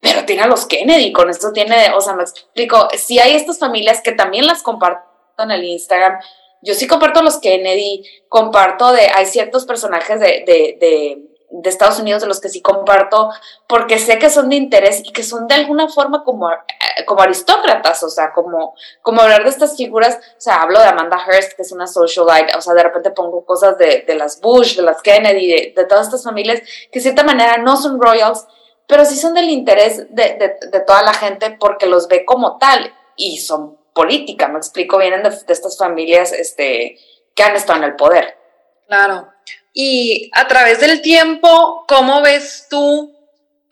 [0.00, 3.58] pero tiene a los Kennedy, con esto tiene, o sea, me explico, si hay estas
[3.58, 5.02] familias que también las comparto
[5.38, 6.18] en el Instagram,
[6.62, 12.00] yo sí comparto los Kennedy, comparto de, hay ciertos personajes de, de, de, de, Estados
[12.00, 13.30] Unidos de los que sí comparto,
[13.68, 17.22] porque sé que son de interés y que son de alguna forma como, eh, como
[17.22, 21.52] aristócratas, o sea, como, como hablar de estas figuras, o sea, hablo de Amanda Hearst,
[21.52, 24.82] que es una socialite, o sea, de repente pongo cosas de, de las Bush, de
[24.82, 28.46] las Kennedy, de, de todas estas familias que de cierta manera no son royals,
[28.86, 32.94] pero sí son del interés de, de, toda la gente porque los ve como tal
[33.16, 36.98] y son política, me explico, vienen de, estas familias este,
[37.34, 38.38] que han estado en el poder.
[38.86, 39.32] Claro.
[39.72, 43.12] Y a través del tiempo, ¿cómo ves tú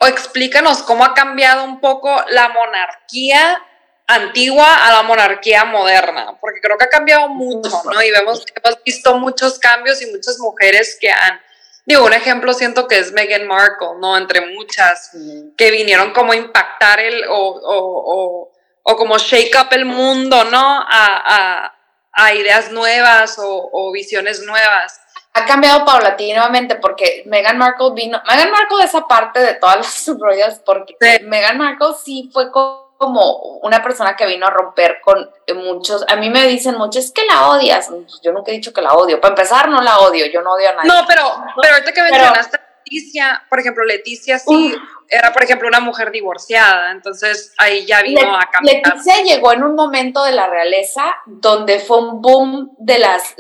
[0.01, 3.63] o explícanos cómo ha cambiado un poco la monarquía
[4.07, 6.37] antigua a la monarquía moderna?
[6.41, 8.03] Porque creo que ha cambiado mucho, ¿no?
[8.03, 11.41] Y vemos, hemos visto muchos cambios y muchas mujeres que han
[11.87, 14.17] Digo, un ejemplo siento que es Meghan Markle, ¿no?
[14.17, 15.11] Entre muchas,
[15.57, 18.51] que vinieron como a impactar el, o, o,
[18.83, 20.81] o, como shake up el mundo, ¿no?
[20.81, 21.75] A, a,
[22.15, 25.01] a ideas nuevas o, visiones nuevas.
[25.35, 30.61] Ha cambiado paulatinamente porque Meghan Markle vino, Meghan Markle es aparte de todas las royals
[30.65, 36.05] porque Meghan Markle sí fue como como una persona que vino a romper con muchos,
[36.09, 37.91] a mí me dicen mucho, es que la odias,
[38.23, 40.71] yo nunca he dicho que la odio, para empezar no la odio, yo no odio
[40.71, 40.89] a nadie.
[40.89, 41.23] No, pero,
[41.61, 44.75] pero ahorita que mencionaste Leticia, por ejemplo, Leticia sí
[45.09, 48.83] era, por ejemplo, una mujer divorciada, entonces ahí ya vino a cambiar.
[48.85, 53.35] Leticia llegó en un momento de la realeza donde fue un boom de las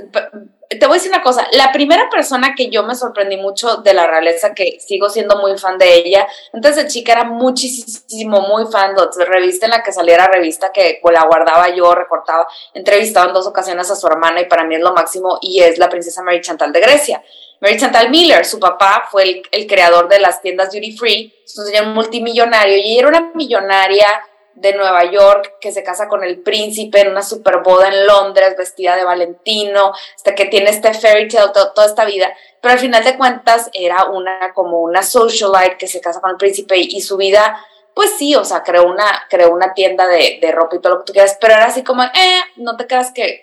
[0.69, 3.95] te voy a decir una cosa, la primera persona que yo me sorprendí mucho de
[3.95, 8.71] la realeza, que sigo siendo muy fan de ella, antes de chica era muchísimo, muy
[8.71, 13.35] fan de revista en la que saliera revista que la guardaba yo, recortaba, entrevistaba en
[13.35, 16.23] dos ocasiones a su hermana y para mí es lo máximo y es la princesa
[16.23, 17.23] Mary Chantal de Grecia.
[17.61, 21.67] Mary Chantal Miller, su papá fue el, creador de las tiendas duty free, es un
[21.67, 24.07] señor multimillonario y era una millonaria
[24.55, 28.55] de Nueva York que se casa con el príncipe en una super boda en Londres,
[28.57, 33.05] vestida de Valentino, hasta que tiene este fairy tale toda esta vida, pero al final
[33.05, 37.17] de cuentas era una como una socialite que se casa con el príncipe y, su
[37.17, 37.59] vida,
[37.95, 40.99] pues sí, o sea, creó una, creó una tienda de, de, ropa y todo lo
[41.01, 43.41] que tú quieras, pero era así como, eh, no te creas que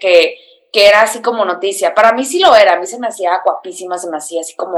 [0.72, 1.94] que era así como noticia.
[1.94, 4.56] Para mí sí lo era, a mí se me hacía guapísima, se me hacía así
[4.56, 4.78] como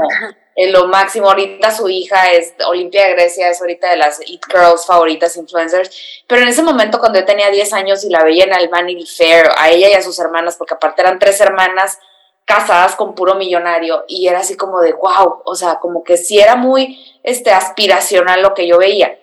[0.56, 1.28] en lo máximo.
[1.28, 6.24] Ahorita su hija es Olimpia de Grecia, es ahorita de las It Girls favoritas influencers.
[6.26, 9.06] Pero en ese momento, cuando yo tenía 10 años y la veía en el Vanity
[9.06, 12.00] Fair, a ella y a sus hermanas, porque aparte eran tres hermanas
[12.44, 16.38] casadas con puro millonario, y era así como de wow, o sea, como que sí
[16.40, 19.16] era muy este, aspiracional lo que yo veía.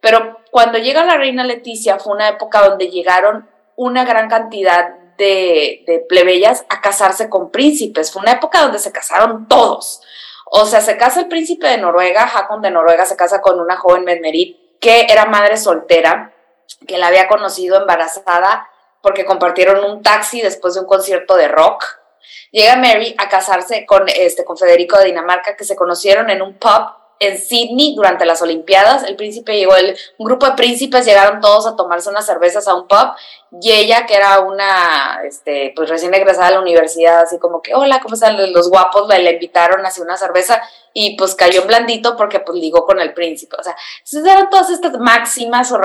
[0.00, 6.04] Pero cuando llega la reina Leticia, fue una época donde llegaron una gran cantidad de,
[6.08, 8.12] plebeyas a casarse con príncipes.
[8.12, 10.02] Fue una época donde se casaron todos.
[10.46, 13.76] O sea, se casa el príncipe de Noruega, Hakon de Noruega se casa con una
[13.76, 16.32] joven Medmerit que era madre soltera,
[16.86, 18.68] que la había conocido embarazada
[19.00, 21.84] porque compartieron un taxi después de un concierto de rock.
[22.50, 26.54] Llega Mary a casarse con, este, con Federico de Dinamarca, que se conocieron en un
[26.58, 29.04] pub en Sydney durante las Olimpiadas.
[29.04, 32.74] El príncipe llegó, el, un grupo de príncipes llegaron todos a tomarse unas cervezas a
[32.74, 33.12] un pub
[33.60, 37.74] y ella, que era una, este, pues recién egresada a la universidad, así como que,
[37.74, 39.08] hola, ¿cómo están los guapos?
[39.08, 43.00] Le, invitaron a hacer una cerveza y pues cayó en blandito porque pues ligó con
[43.00, 43.56] el príncipe.
[43.58, 43.76] O sea,
[44.12, 45.78] eran todas estas máximas o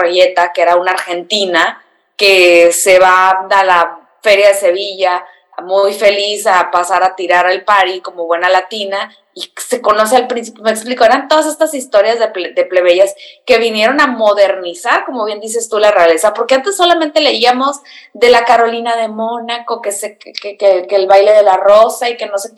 [0.53, 1.83] que era una argentina
[2.17, 5.25] que se va a la feria de Sevilla
[5.61, 10.27] muy feliz a pasar a tirar al pari como buena latina y se conoce al
[10.27, 15.39] príncipe, me explico, eran todas estas historias de, plebeyas que vinieron a modernizar, como bien
[15.39, 17.79] dices tú, la realeza, porque antes solamente leíamos
[18.13, 22.09] de la Carolina de Mónaco, que, se, que, que, que el baile de la rosa
[22.09, 22.51] y que no sé,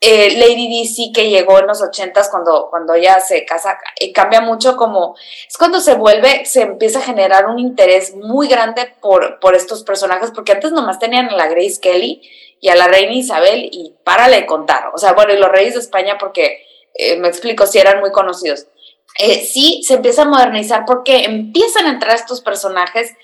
[0.00, 4.40] eh, Lady DC que llegó en los ochentas cuando, cuando ella se casa, y cambia
[4.40, 5.16] mucho como,
[5.48, 9.84] es cuando se vuelve, se empieza a generar un interés muy grande por, por estos
[9.84, 12.20] personajes, porque antes nomás tenían a la Grace Kelly
[12.60, 15.74] y a la reina Isabel y párale de contar, o sea, bueno, y los reyes
[15.74, 16.64] de España porque,
[16.94, 18.66] eh, me explico, si eran muy conocidos.
[19.18, 23.14] Eh, sí, se empieza a modernizar porque empiezan a entrar estos personajes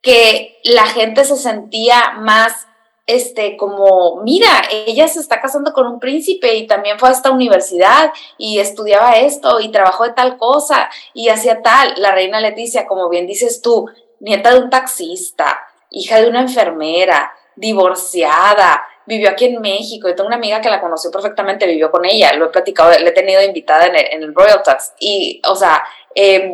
[0.00, 2.66] que la gente se sentía más
[3.06, 7.30] este, como, mira, ella se está casando con un príncipe y también fue a esta
[7.30, 11.94] universidad y estudiaba esto y trabajó de tal cosa y hacía tal.
[11.98, 15.58] La reina Leticia, como bien dices tú, nieta de un taxista,
[15.90, 20.08] hija de una enfermera, divorciada, vivió aquí en México.
[20.08, 23.08] Yo tengo una amiga que la conoció perfectamente, vivió con ella, lo he platicado, le
[23.08, 24.94] he tenido invitada en el, en el Royal Tax.
[24.98, 26.48] Y, o sea, eh,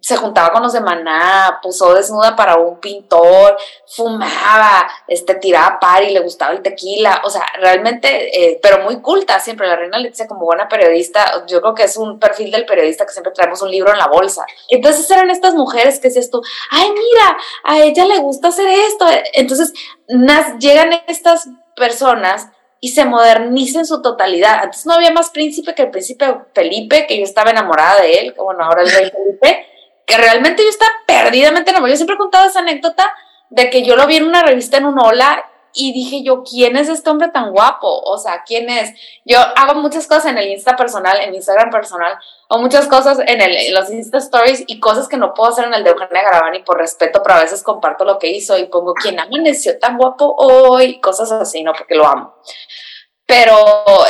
[0.00, 6.02] se juntaba con los de Maná, puso desnuda para un pintor, fumaba, este, tiraba par
[6.02, 8.08] y le gustaba el tequila, o sea, realmente,
[8.52, 11.96] eh, pero muy culta siempre, la reina Leticia como buena periodista, yo creo que es
[11.96, 14.46] un perfil del periodista que siempre traemos un libro en la bolsa.
[14.68, 19.06] Entonces eran estas mujeres que decías tú, ay, mira, a ella le gusta hacer esto,
[19.34, 19.72] entonces
[20.58, 22.48] llegan estas personas
[22.80, 24.60] y se moderniza en su totalidad.
[24.62, 28.34] Antes no había más príncipe que el príncipe Felipe, que yo estaba enamorada de él,
[28.34, 29.66] que bueno, ahora el rey Felipe,
[30.04, 31.94] que realmente yo estaba perdidamente enamorada.
[31.94, 33.14] Yo siempre he contado esa anécdota
[33.50, 36.76] de que yo lo vi en una revista en un hola y dije yo, ¿quién
[36.76, 37.88] es este hombre tan guapo?
[37.88, 38.92] O sea, ¿quién es?
[39.24, 43.40] Yo hago muchas cosas en el Insta personal, en Instagram personal, o muchas cosas en,
[43.40, 46.60] el, los Insta Stories y cosas que no puedo hacer en el de Eugenia Garavani
[46.60, 50.34] por respeto, pero a veces comparto lo que hizo y pongo, ¿quién amaneció tan guapo
[50.36, 51.00] hoy?
[51.00, 51.72] Cosas así, ¿no?
[51.72, 52.34] Porque lo amo.
[53.24, 53.54] Pero,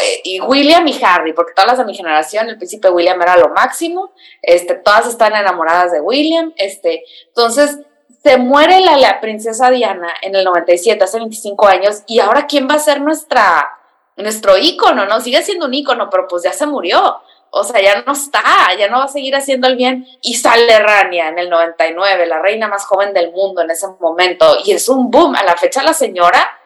[0.02, 3.36] eh, y William y Harry, porque todas las de mi generación, el príncipe William era
[3.36, 7.78] lo máximo, este, todas están enamoradas de William, este, entonces,
[8.22, 12.74] se muere la, princesa Diana en el 97, hace 25 años, y ahora quién va
[12.74, 13.78] a ser nuestra,
[14.16, 15.20] nuestro ícono, ¿no?
[15.20, 17.20] Sigue siendo un ícono, pero pues ya se murió.
[17.54, 18.42] O sea, ya no está,
[18.78, 20.06] ya no va a seguir haciendo el bien.
[20.22, 24.56] Y sale Rania en el 99, la reina más joven del mundo en ese momento.
[24.64, 25.34] Y es un boom.
[25.34, 26.58] A la fecha la señora,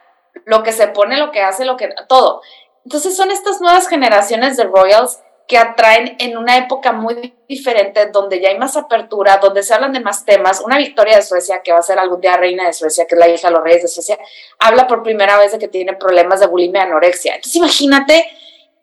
[0.44, 1.92] lo que se pone, lo que hace, lo que...
[2.08, 2.40] todo.
[2.84, 8.40] Entonces son estas nuevas generaciones de royals que atraen en una época muy diferente, donde
[8.40, 10.60] ya hay más apertura, donde se hablan de más temas.
[10.60, 13.18] Una victoria de Suecia, que va a ser algún día reina de Suecia, que es
[13.18, 14.18] la hija de los reyes de Suecia,
[14.58, 17.36] habla por primera vez de que tiene problemas de bulimia y anorexia.
[17.36, 18.28] Entonces imagínate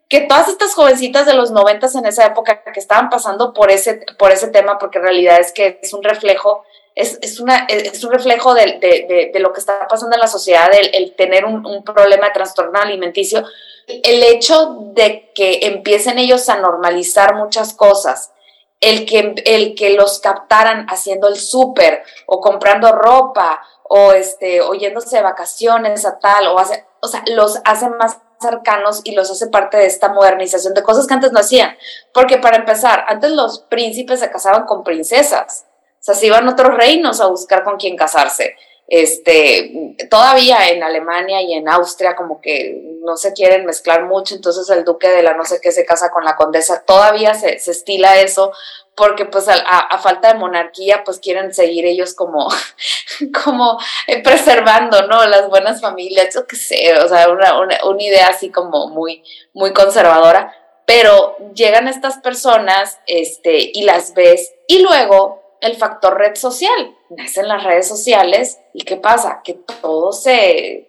[0.08, 4.04] que todas estas jovencitas de los noventas en esa época que estaban pasando por ese,
[4.18, 8.04] por ese tema, porque en realidad es que es un reflejo, es, es, una, es
[8.04, 11.44] un reflejo de, de, de, lo que está pasando en la sociedad, el, el tener
[11.44, 13.44] un, un problema de trastorno alimenticio,
[13.86, 18.30] el hecho de que empiecen ellos a normalizar muchas cosas,
[18.80, 24.74] el que, el que los captaran haciendo el súper o comprando ropa o, este, o
[24.74, 29.30] yéndose de vacaciones a tal, o, hace, o sea, los hace más cercanos y los
[29.30, 31.76] hace parte de esta modernización de cosas que antes no hacían.
[32.12, 35.64] Porque para empezar, antes los príncipes se casaban con princesas
[36.04, 38.56] sea, se iban otros reinos a buscar con quién casarse.
[38.86, 44.68] Este, todavía en Alemania y en Austria como que no se quieren mezclar mucho, entonces
[44.68, 48.20] el duque de la no sé qué se casa con la condesa, todavía se, estila
[48.20, 48.52] eso,
[48.94, 52.48] porque pues a, falta de monarquía pues quieren seguir ellos como,
[53.44, 55.24] como eh, preservando, ¿no?
[55.24, 59.72] Las buenas familias, yo qué sé, o sea, una, una, idea así como muy, muy
[59.72, 66.96] conservadora, pero llegan estas personas este, y las ves y luego el factor red social,
[67.10, 69.40] nacen las redes sociales y ¿qué pasa?
[69.42, 70.88] Que todo se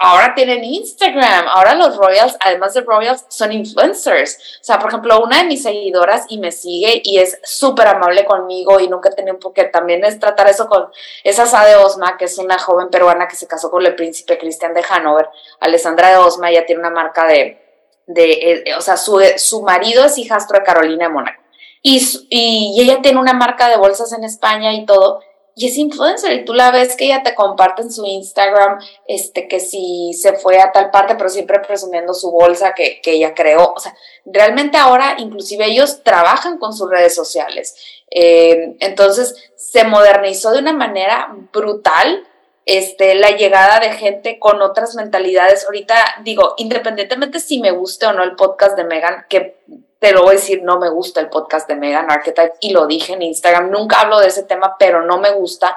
[0.00, 4.58] ahora tienen Instagram, ahora los Royals, además de Royals, son influencers.
[4.60, 8.24] O sea, por ejemplo, una de mis seguidoras y me sigue y es súper amable
[8.24, 10.88] conmigo y nunca he tenido porque también es tratar eso con
[11.22, 14.74] esa Sade Osma, que es una joven peruana que se casó con el príncipe Cristian
[14.74, 15.28] de Hanover,
[15.60, 17.60] Alessandra de Osma, ella tiene una marca de,
[18.06, 21.43] de eh, o sea, su, su marido es hijastro de Carolina de Mónaco.
[21.86, 25.20] Y, y ella tiene una marca de bolsas en España y todo
[25.56, 29.46] y es influencer y tú la ves que ella te comparte en su Instagram, este,
[29.46, 33.34] que si se fue a tal parte, pero siempre presumiendo su bolsa que, que ella
[33.34, 33.72] creó.
[33.72, 33.94] O sea,
[34.24, 37.76] realmente ahora inclusive ellos trabajan con sus redes sociales.
[38.10, 42.26] Eh, entonces se modernizó de una manera brutal
[42.66, 45.66] este, la llegada de gente con otras mentalidades.
[45.66, 45.94] Ahorita
[46.24, 49.56] digo, independientemente si me guste o no el podcast de Megan, que
[50.04, 52.86] te lo voy a decir, no me gusta el podcast de Megan Archetype y lo
[52.86, 55.74] dije en Instagram, nunca hablo de ese tema, pero no me gusta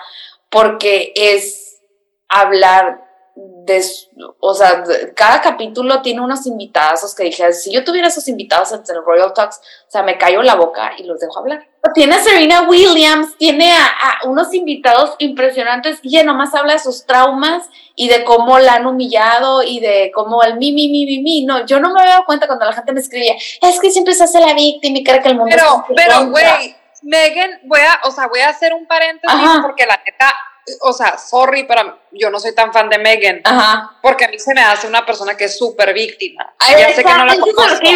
[0.50, 1.80] porque es
[2.28, 3.06] hablar
[3.38, 3.82] de,
[4.42, 4.84] o sea,
[5.16, 9.32] cada capítulo tiene unos invitados que dije, si yo tuviera esos invitados en el Royal
[9.32, 11.66] Talks, o sea, me callo la boca y los dejo hablar.
[11.94, 17.06] Tiene a Serena Williams, tiene a, unos invitados impresionantes y ella nomás habla de sus
[17.06, 21.22] traumas y de cómo la han humillado y de cómo el mi, mi, mi, mi,
[21.22, 21.46] mi.
[21.46, 24.14] No, yo no me había dado cuenta cuando la gente me escribía, es que siempre
[24.14, 28.08] se hace la víctima y cree que el mundo pero, Pero, güey, Megan, voy a,
[28.08, 30.34] o sea, voy a hacer un paréntesis porque la neta,
[30.82, 33.42] o sea, sorry, pero yo no soy tan fan de Megan.
[33.44, 33.98] Ajá.
[34.02, 36.54] Porque a mí se me hace una persona que es súper víctima.
[36.60, 37.88] ya sé que no la conozco.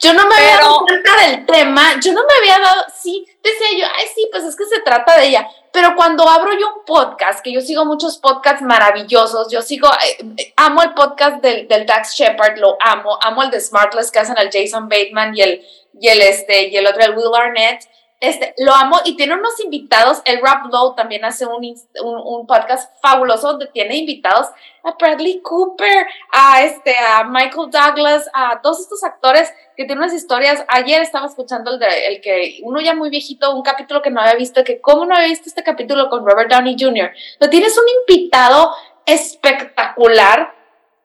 [0.00, 1.94] Yo no me había dado cuenta del tema.
[2.00, 5.18] Yo no me había dado, sí, decía yo, ay, sí, pues es que se trata
[5.18, 5.48] de ella.
[5.72, 10.52] Pero cuando abro yo un podcast, que yo sigo muchos podcasts maravillosos, yo sigo, eh,
[10.56, 14.38] amo el podcast del, del Dax Shepard, lo amo, amo el de Smartless que hacen
[14.38, 15.66] al Jason Bateman y el,
[16.00, 17.86] y el, este, y el otro, el Will Arnett
[18.18, 20.22] este, lo amo y tiene unos invitados.
[20.24, 24.46] El Rap Low también hace un, un, podcast fabuloso donde tiene invitados
[24.84, 30.14] a Bradley Cooper, a, este, a Michael Douglas, a todos estos actores que tienen unas
[30.14, 30.64] historias.
[30.68, 34.20] Ayer estaba escuchando el, de, el que uno ya muy viejito, un capítulo que no
[34.20, 37.10] había visto, que cómo no había visto este capítulo con Robert Downey Jr.
[37.38, 38.72] Pero tienes un invitado
[39.04, 40.54] espectacular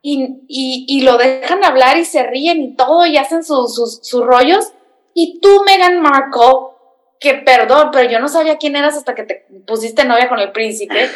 [0.02, 4.00] y, y, y, lo dejan hablar y se ríen y todo y hacen sus, sus,
[4.02, 4.72] sus rollos.
[5.14, 6.71] Y tú, Meghan Markle,
[7.22, 10.52] que perdón, pero yo no sabía quién eras hasta que te pusiste novia con el
[10.52, 11.08] príncipe.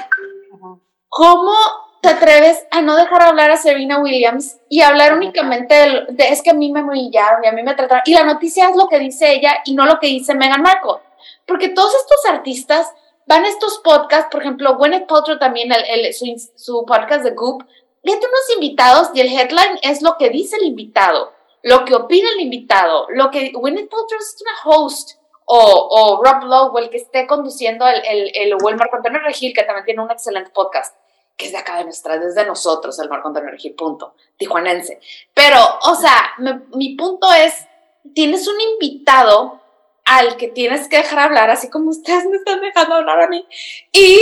[1.09, 1.55] ¿Cómo
[1.99, 5.73] te atreves a no dejar hablar a Serena Williams y hablar únicamente
[6.09, 8.03] de, es que a mí me humillaron y a mí me trataron?
[8.05, 11.01] Y la noticia es lo que dice ella y no lo que dice Meghan Markle.
[11.47, 12.93] Porque todos estos artistas
[13.25, 17.63] van a estos podcasts, por ejemplo, Gwyneth Paltrow también, el, su, podcast de Goop,
[18.03, 22.29] fíjate unos invitados y el headline es lo que dice el invitado, lo que opina
[22.35, 27.27] el invitado, lo que Gwyneth Paltrow es una host o, Rob Lowe, el que esté
[27.27, 30.95] conduciendo el, el, el, o el Marco Antonio Regil, que también tiene un excelente podcast,
[31.37, 34.99] que es de acá de nuestra, desde nosotros, el Marco Antonio Regil, punto, tijuanense.
[35.33, 36.33] Pero, o sea,
[36.73, 37.53] mi punto es,
[38.13, 39.61] tienes un invitado
[40.05, 43.45] al que tienes que dejar hablar, así como ustedes me están dejando hablar a mí,
[43.91, 44.21] y,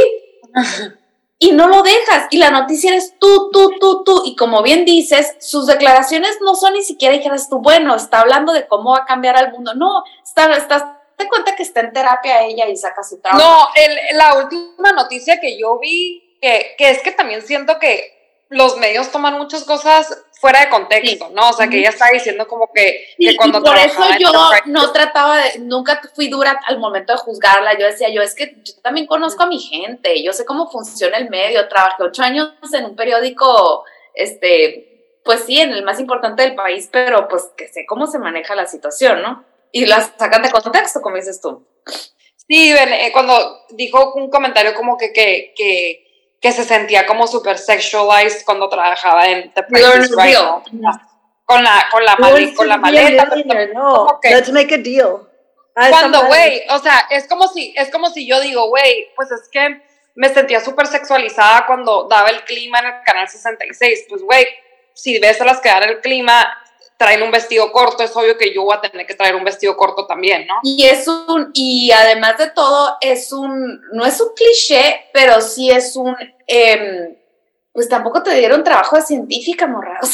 [1.40, 4.86] y no lo dejas, y la noticia eres tú, tú, tú, tú, y como bien
[4.86, 9.00] dices, sus declaraciones no son ni siquiera dijeras tú, bueno, está hablando de cómo va
[9.00, 10.84] a cambiar al mundo, no, está, estás
[11.18, 13.44] te cuenta que está en terapia ella y saca su trabajo.
[13.44, 13.68] No,
[14.14, 19.12] la última noticia que yo vi, que, que, es que también siento que los medios
[19.12, 21.52] toman muchas cosas fuera de contexto, ¿no?
[21.52, 24.30] O sea, que ella está diciendo como que, que cuando y por eso yo
[24.66, 28.58] no trataba de, nunca fui dura al momento de juzgarla, yo decía, yo es que
[28.62, 32.52] yo también conozco a mi gente, yo sé cómo funciona el medio, trabajé ocho años
[32.74, 37.70] en un periódico, este, pues sí, en el más importante del país, pero pues que
[37.70, 39.46] sé cómo se maneja la situación, ¿no?
[39.74, 41.68] Y las sacan de contexto, como dices tú.
[42.48, 47.58] Sí, eh, cuando dijo un comentario como que, que, que, que se sentía como super
[47.58, 50.38] sexualized cuando trabajaba en The Princess Right
[51.46, 52.18] con la, con la,
[52.56, 53.26] con la maleta.
[53.74, 55.28] No, let's make a deal.
[55.76, 59.32] Ah, cuando, güey, o sea, es como si, es como si yo digo, güey, pues
[59.32, 59.82] es que
[60.14, 64.06] me sentía súper sexualizada cuando daba el clima en el canal 66.
[64.08, 64.46] Pues, güey,
[64.94, 66.56] si ves a las que dan el clima,
[67.04, 69.76] traen un vestido corto, es obvio que yo voy a tener que traer un vestido
[69.76, 70.56] corto también, ¿no?
[70.64, 75.70] Y es un, y además de todo, es un, no es un cliché, pero sí
[75.70, 76.16] es un,
[76.48, 77.14] em,
[77.74, 80.00] pues tampoco te dieron trabajo de científica, morra.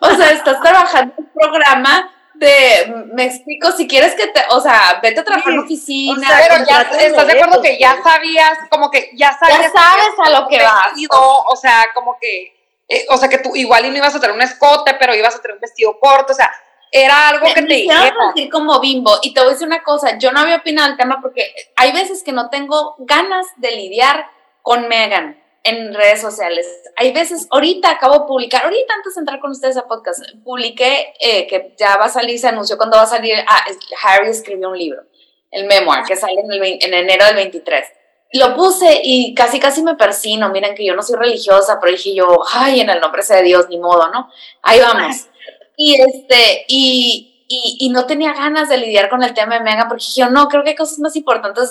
[0.00, 4.26] O sea, o sea estás trabajando en un programa de, me explico, si quieres que
[4.26, 6.28] te, o sea, vete a trabajar en oficina.
[6.48, 9.72] pero ya, ¿estás de acuerdo que ya sabías, como que ya sabías?
[9.72, 10.92] Ya sabes a lo que vas.
[11.10, 12.53] O sea, como que,
[12.88, 15.34] eh, o sea, que tú igual y no ibas a tener un escote, pero ibas
[15.34, 16.52] a tener un vestido corto, o sea,
[16.90, 18.28] era algo que te dijeron.
[18.34, 20.96] decir como bimbo, y te voy a decir una cosa, yo no había opinado del
[20.96, 24.26] tema porque hay veces que no tengo ganas de lidiar
[24.62, 26.66] con Megan en redes sociales.
[26.96, 31.14] Hay veces, ahorita acabo de publicar, ahorita antes de entrar con ustedes a podcast, publiqué
[31.18, 33.64] eh, que ya va a salir, se anunció cuando va a salir, ah,
[34.04, 35.02] Harry escribió un libro,
[35.50, 37.86] el memoir, que sale en, el, en enero del 23.
[38.34, 42.14] Lo puse y casi casi me persino, miren que yo no soy religiosa, pero dije
[42.14, 44.28] yo, ay, en el nombre sea de Dios, ni modo, ¿no?
[44.62, 45.28] Ahí vamos.
[45.76, 49.88] Y este, y, y, y, no tenía ganas de lidiar con el tema de Megan
[49.88, 51.68] porque dije, no, creo que hay cosas más importantes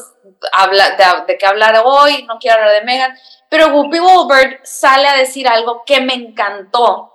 [0.51, 3.18] habla, de, de que hablar hoy, no quiero hablar de Megan.
[3.49, 7.14] Pero Whoopi Goldberg sale a decir algo que me encantó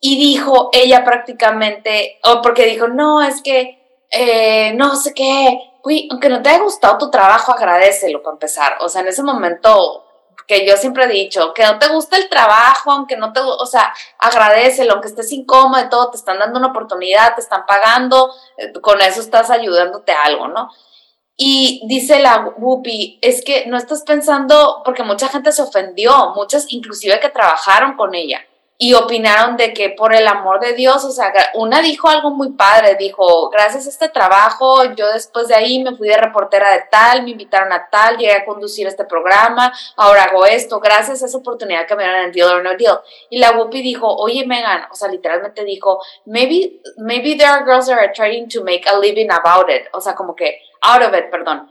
[0.00, 3.79] y dijo ella prácticamente, o porque dijo, no, es que
[4.10, 5.72] eh, no sé qué,
[6.10, 8.76] aunque no te haya gustado tu trabajo, agradecelo para empezar.
[8.80, 10.06] O sea, en ese momento
[10.46, 13.66] que yo siempre he dicho, que no te gusta el trabajo, aunque no te, o
[13.66, 18.34] sea, agradecelo, aunque estés incómodo y todo, te están dando una oportunidad, te están pagando,
[18.56, 20.68] eh, con eso estás ayudándote a algo, ¿no?
[21.36, 26.66] Y dice la Whoopi, es que no estás pensando, porque mucha gente se ofendió, muchas
[26.72, 28.40] inclusive que trabajaron con ella
[28.82, 32.52] y opinaron de que por el amor de Dios, o sea, una dijo algo muy
[32.52, 36.84] padre, dijo, gracias a este trabajo, yo después de ahí me fui de reportera de
[36.90, 41.26] tal, me invitaron a tal, llegué a conducir este programa, ahora hago esto, gracias a
[41.26, 43.00] esa oportunidad que me dieron en Deal or No Deal.
[43.28, 47.84] Y la Whoopi dijo, oye Megan, o sea, literalmente dijo, maybe, maybe there are girls
[47.84, 51.14] that are trying to make a living about it, o sea, como que out of
[51.14, 51.68] it, perdón.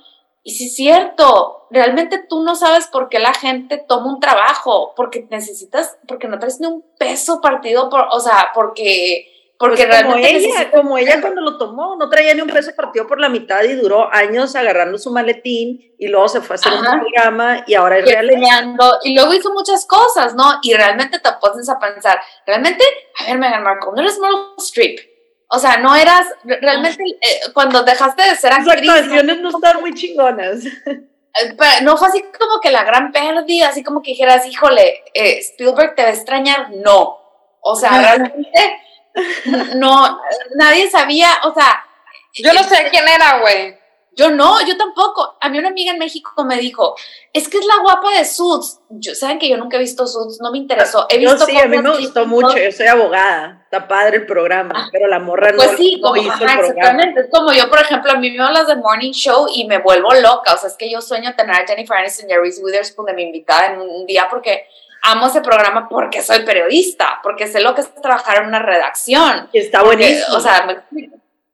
[0.49, 4.95] Y si es cierto, realmente tú no sabes por qué la gente toma un trabajo,
[4.95, 10.01] porque necesitas, porque no traes ni un peso partido, por, o sea, porque, porque pues
[10.01, 13.29] como ella, como ella cuando lo tomó, no traía ni un peso partido por la
[13.29, 17.63] mitad y duró años agarrando su maletín y luego se fue a hacer un programa
[17.67, 18.31] y ahora es real.
[19.03, 20.45] Y luego hizo muchas cosas, ¿no?
[20.63, 22.83] Y realmente te pones a pensar, realmente,
[23.19, 24.99] a ver, Megan Marco, no eres Meryl Streep,
[25.51, 28.85] o sea, no eras, realmente, eh, cuando dejaste de ser actriz...
[28.85, 30.63] Las actuaciones no estaban muy chingonas.
[30.65, 35.37] Eh, no fue así como que la gran pérdida, así como que dijeras, híjole, eh,
[35.39, 36.71] Spielberg te va a extrañar.
[36.71, 37.19] No.
[37.61, 38.81] O sea, realmente,
[39.75, 40.19] no,
[40.55, 41.85] nadie sabía, o sea...
[42.33, 43.78] Yo no sé quién era, güey.
[44.19, 45.37] Yo no, yo tampoco.
[45.39, 46.93] A mí una amiga en México me dijo,
[47.31, 48.81] es que es la guapa de Suits.
[48.89, 51.05] Yo, Saben que yo nunca he visto Suits, no me interesó.
[51.07, 54.25] He visto yo sí, a mí me gustó mucho, yo soy abogada, está padre el
[54.25, 57.21] programa, ah, pero la morra pues no, sí, como, hizo el exactamente.
[57.21, 60.13] Es como yo, por ejemplo, a mí me hablas de Morning Show y me vuelvo
[60.15, 60.53] loca.
[60.53, 63.13] O sea, es que yo sueño tener a Jennifer Aniston y a Reese Witherspoon de
[63.13, 64.65] mi invitada en un día porque
[65.03, 69.47] amo ese programa porque soy periodista, porque sé lo que es trabajar en una redacción.
[69.53, 70.35] Y está buenísimo.
[70.35, 70.85] O sea,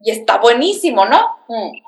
[0.05, 1.37] y está buenísimo, ¿no?
[1.47, 1.84] Mm.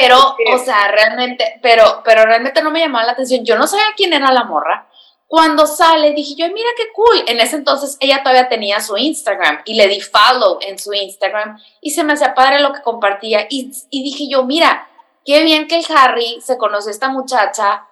[0.00, 3.44] Pero, o sea, realmente, pero, pero realmente no me llamaba la atención.
[3.44, 4.88] Yo no sabía quién era la morra.
[5.26, 7.24] Cuando sale, dije yo, mira qué cool.
[7.26, 11.58] En ese entonces ella todavía tenía su Instagram y le di follow en su Instagram
[11.80, 13.46] y se me hacía padre lo que compartía.
[13.50, 14.88] Y, y dije yo, mira,
[15.26, 17.86] qué bien que el Harry se conoce a esta muchacha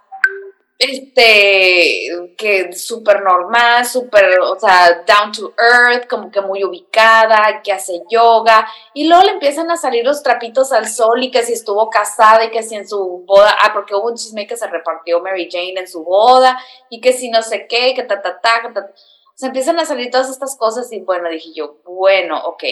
[0.80, 2.08] este,
[2.38, 8.00] que súper normal, súper, o sea, down to earth, como que muy ubicada, que hace
[8.10, 11.90] yoga, y luego le empiezan a salir los trapitos al sol y que si estuvo
[11.90, 15.20] casada y que si en su boda, ah, porque hubo un chisme que se repartió
[15.20, 16.58] Mary Jane en su boda,
[16.88, 19.84] y que si no sé qué, que ta, ta, ta, ta, o sea, empiezan a
[19.84, 22.64] salir todas estas cosas y bueno, dije yo, bueno, ok,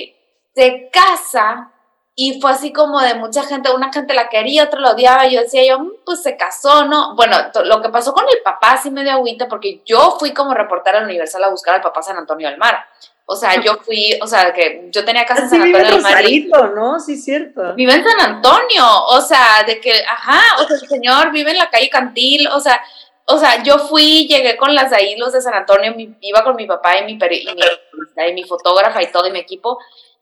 [0.55, 1.75] se casa
[2.21, 5.41] y fue así como de mucha gente, una gente la quería, otra la odiaba, yo
[5.41, 7.14] decía yo, mm, pues se casó, ¿no?
[7.14, 10.53] Bueno, lo que pasó con el papá sí me dio agüita porque yo fui como
[10.53, 12.85] reportera Universal a buscar al papá San Antonio del Mar.
[13.25, 16.73] O sea, yo fui, o sea, que yo tenía casa en San Antonio del Mar.
[16.75, 16.99] ¿no?
[16.99, 17.77] Sí, cierto.
[17.77, 21.59] Vive en San Antonio, o sea, de que, ajá, o sea, el señor vive en
[21.59, 22.81] la calle Cantil, o sea,
[23.27, 26.57] o sea, yo fui, llegué con las de ahí, los de San Antonio, iba con
[26.57, 29.79] mi papá y mi, y mi, y mi fotógrafa y todo, y mi equipo,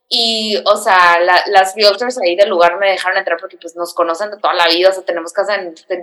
[0.09, 4.30] y, o sea, las realtors ahí del lugar me dejaron entrar porque pues nos conocen
[4.30, 5.59] de toda la vida, o sea, tenemos casa,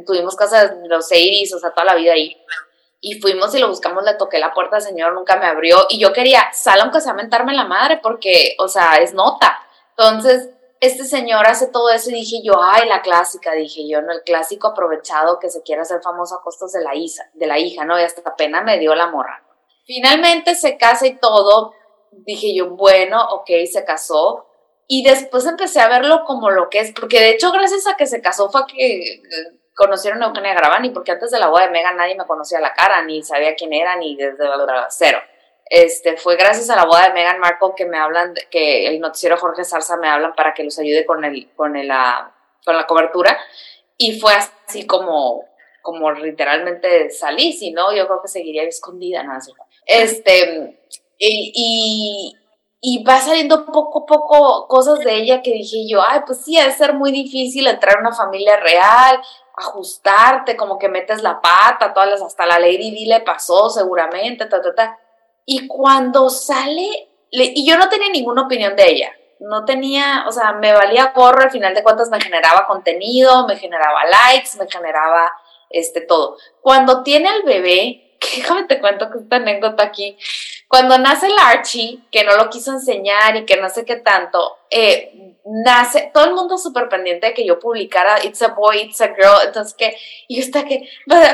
[0.06, 2.38] tuvimos casa en los 80 o sea, toda la vida ahí.
[3.00, 6.00] Y fuimos y lo buscamos, le toqué la puerta, el señor nunca me abrió y
[6.00, 9.60] yo quería, sal aunque sea mentarme la madre porque, o sea, es nota.
[9.98, 10.50] Entonces,
[10.80, 14.12] este señor hace todo eso y dije yo, ay, la clásica, dije yo, ¿no?
[14.12, 17.58] El clásico aprovechado que se quiere hacer famoso a costos de la hija, de la
[17.58, 17.98] hija, ¿no?
[17.98, 19.44] Y hasta pena me dio la morra.
[19.86, 21.74] Finalmente se casa y todo,
[22.26, 24.48] dije yo, bueno, ok, se casó.
[24.88, 28.06] Y después empecé a verlo como lo que es, porque de hecho gracias a que
[28.06, 29.22] se casó fue que eh,
[29.74, 32.74] conocieron a Eugenia Gravani, porque antes de la boda de Megan nadie me conocía la
[32.74, 34.46] cara, ni sabía quién era, ni desde
[34.90, 35.20] cero.
[35.66, 39.38] Este, fue gracias a la boda de Meghan Markle que me hablan, que el noticiero
[39.38, 42.36] Jorge Zarza me hablan para que los ayude con, el, con, el, la,
[42.66, 43.40] con la cobertura.
[43.98, 45.46] Y fue así como,
[45.82, 49.40] como literalmente salí, si no, yo creo que seguiría escondida, nada
[49.86, 50.80] Este,
[51.26, 52.36] y,
[52.82, 56.58] y, va saliendo poco a poco cosas de ella que dije yo, ay, pues sí,
[56.58, 59.22] debe ser muy difícil entrar a una familia real,
[59.56, 64.46] ajustarte, como que metes la pata, todas las, hasta la Lady Di le pasó seguramente,
[64.46, 65.00] ta, ta, ta.
[65.46, 70.54] Y cuando sale, y yo no tenía ninguna opinión de ella, no tenía, o sea,
[70.54, 75.32] me valía gorro, al final de cuentas me generaba contenido, me generaba likes, me generaba
[75.70, 76.38] este todo.
[76.62, 80.18] Cuando tiene al bebé, déjame te cuento que esta anécdota aquí,
[80.68, 84.58] cuando nace el Archie, que no lo quiso enseñar y que no sé qué tanto,
[84.70, 89.02] eh, nace, todo el mundo súper pendiente de que yo publicara It's a Boy, It's
[89.02, 89.96] a Girl, entonces que,
[90.28, 90.90] y está que,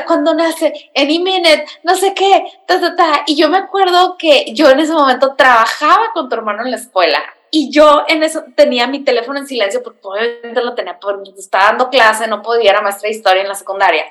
[0.06, 4.52] cuando nace, Any Minute, no sé qué, ta, ta, ta, y yo me acuerdo que
[4.52, 8.44] yo en ese momento trabajaba con tu hermano en la escuela, y yo en eso
[8.54, 12.70] tenía mi teléfono en silencio porque obviamente lo tenía, porque estaba dando clase, no podía,
[12.70, 14.04] era maestra de historia en la secundaria.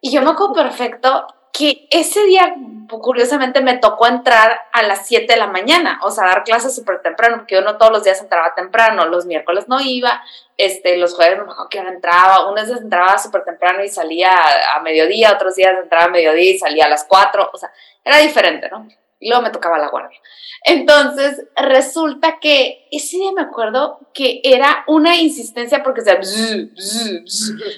[0.00, 2.54] Y yo me acuerdo perfecto que ese día,
[2.88, 7.02] curiosamente, me tocó entrar a las 7 de la mañana, o sea, dar clases súper
[7.02, 10.22] temprano, porque yo no todos los días entraba temprano, los miércoles no iba,
[10.56, 14.30] este, los jueves me acuerdo que ahora entraba, unos días entraba súper temprano y salía
[14.74, 17.70] a, mediodía, otros días entraba a mediodía y salía a las 4, o sea,
[18.02, 18.88] era diferente, ¿no?
[19.22, 20.18] Y luego me tocaba la guardia.
[20.64, 26.68] Entonces, resulta que ese día me acuerdo que era una insistencia porque se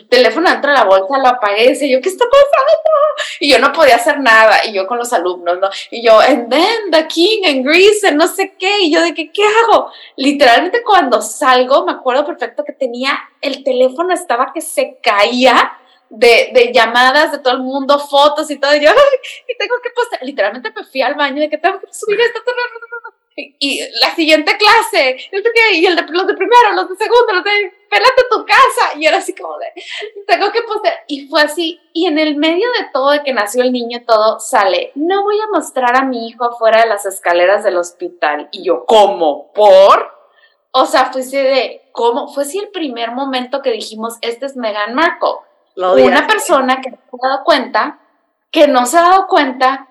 [0.08, 2.94] teléfono dentro de la bolsa, lo apagué y decía yo, ¿qué está pasando?
[3.40, 5.68] Y yo no podía hacer nada, y yo con los alumnos, ¿no?
[5.90, 9.30] Y yo, and then the king and Greece, no sé qué, y yo de que,
[9.30, 9.90] ¿qué hago?
[10.16, 15.78] Literalmente cuando salgo, me acuerdo perfecto que tenía, el teléfono estaba que se caía,
[16.10, 18.74] de, de, llamadas de todo el mundo, fotos y todo.
[18.74, 18.90] Y yo,
[19.48, 20.22] y tengo que postear.
[20.22, 22.40] Literalmente me fui al baño de que tengo que subir esto.
[23.36, 25.16] Y la siguiente clase,
[25.72, 28.96] y el de, los de primero, los de segundo, los de pelate tu casa.
[28.96, 29.72] Y era así como de,
[30.26, 30.94] tengo que postear.
[31.08, 31.80] Y fue así.
[31.92, 34.92] Y en el medio de todo, de que nació el niño, todo sale.
[34.94, 38.48] No voy a mostrar a mi hijo afuera de las escaleras del hospital.
[38.52, 39.52] Y yo, ¿cómo?
[39.52, 40.14] ¿Por?
[40.70, 42.28] O sea, fue así de, ¿cómo?
[42.28, 45.38] Fue así el primer momento que dijimos, este es Meghan Markle
[45.76, 47.98] una persona que no se ha dado cuenta,
[48.50, 49.88] que no se ha dado cuenta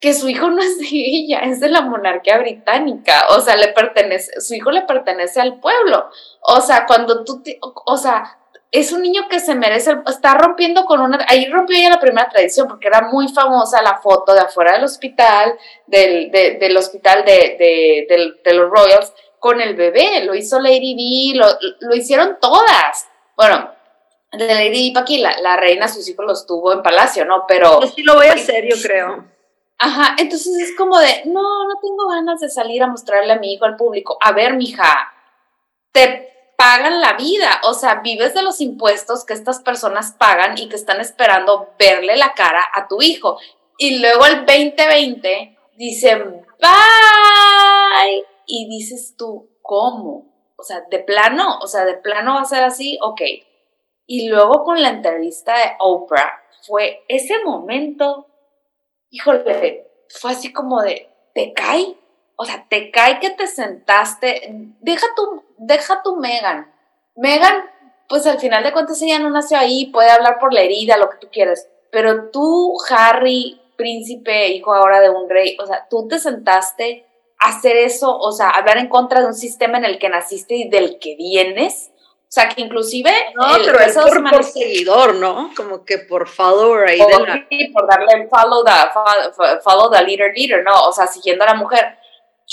[0.00, 3.68] que su hijo no es de ella, es de la monarquía británica, o sea, le
[3.68, 6.10] pertenece, su hijo le pertenece al pueblo,
[6.42, 7.42] o sea, cuando tú,
[7.86, 8.38] o sea,
[8.70, 12.28] es un niño que se merece, está rompiendo con una, ahí rompió ya la primera
[12.28, 15.56] tradición, porque era muy famosa la foto de afuera del hospital,
[15.86, 20.94] del, del hospital de, de, los Royals, con el bebé, lo hizo Lady
[21.32, 21.46] D, lo,
[21.80, 23.08] lo hicieron todas.
[23.36, 23.70] Bueno,
[24.36, 27.44] de Lady Di la, la reina, sus hijos los tuvo en palacio, ¿no?
[27.46, 27.80] Pero...
[27.80, 29.24] Yo sí lo voy a hacer, yo creo.
[29.78, 33.52] Ajá, entonces es como de, no, no tengo ganas de salir a mostrarle a mi
[33.52, 34.16] hijo al público.
[34.20, 35.12] A ver, mija,
[35.92, 40.68] te pagan la vida, o sea, vives de los impuestos que estas personas pagan y
[40.68, 43.38] que están esperando verle la cara a tu hijo.
[43.76, 48.24] Y luego el 2020 dicen, bye.
[48.46, 50.32] Y dices tú, ¿cómo?
[50.56, 53.20] O sea, de plano, o sea, de plano va a ser así, ok
[54.06, 58.26] y luego con la entrevista de Oprah, fue ese momento,
[59.10, 61.96] híjole, fue así como de, ¿te cae?
[62.36, 64.42] O sea, te cae que te sentaste,
[64.80, 66.72] deja tu, deja tu Megan.
[67.16, 67.64] Megan,
[68.08, 71.10] pues al final de cuentas ella no nació ahí, puede hablar por la herida, lo
[71.10, 76.06] que tú quieras, pero tú, Harry, príncipe, hijo ahora de un rey, o sea, tú
[76.08, 77.06] te sentaste
[77.38, 80.56] a hacer eso, o sea, hablar en contra de un sistema en el que naciste
[80.56, 81.92] y del que vienes,
[82.28, 83.10] o sea, que inclusive...
[83.36, 85.52] No, pero es por, seguidor, ¿no?
[85.56, 87.46] Como que por follower ahí de la...
[87.72, 90.88] por darle follow the, follow the leader leader, ¿no?
[90.88, 91.98] O sea, siguiendo a la mujer.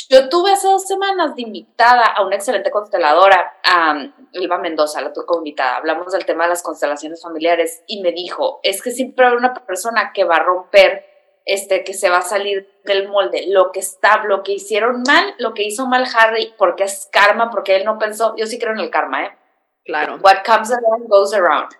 [0.09, 3.95] Yo tuve hace dos semanas de invitada a una excelente consteladora, a
[4.31, 5.77] Elba Mendoza, la tuve como invitada.
[5.77, 9.55] Hablamos del tema de las constelaciones familiares y me dijo, es que siempre hay una
[9.55, 11.05] persona que va a romper,
[11.45, 15.33] este, que se va a salir del molde, lo que está, lo que hicieron mal,
[15.39, 18.73] lo que hizo mal Harry, porque es karma, porque él no pensó, yo sí creo
[18.73, 19.37] en el karma, ¿eh?
[19.85, 20.17] Claro.
[20.21, 21.71] What comes around goes around.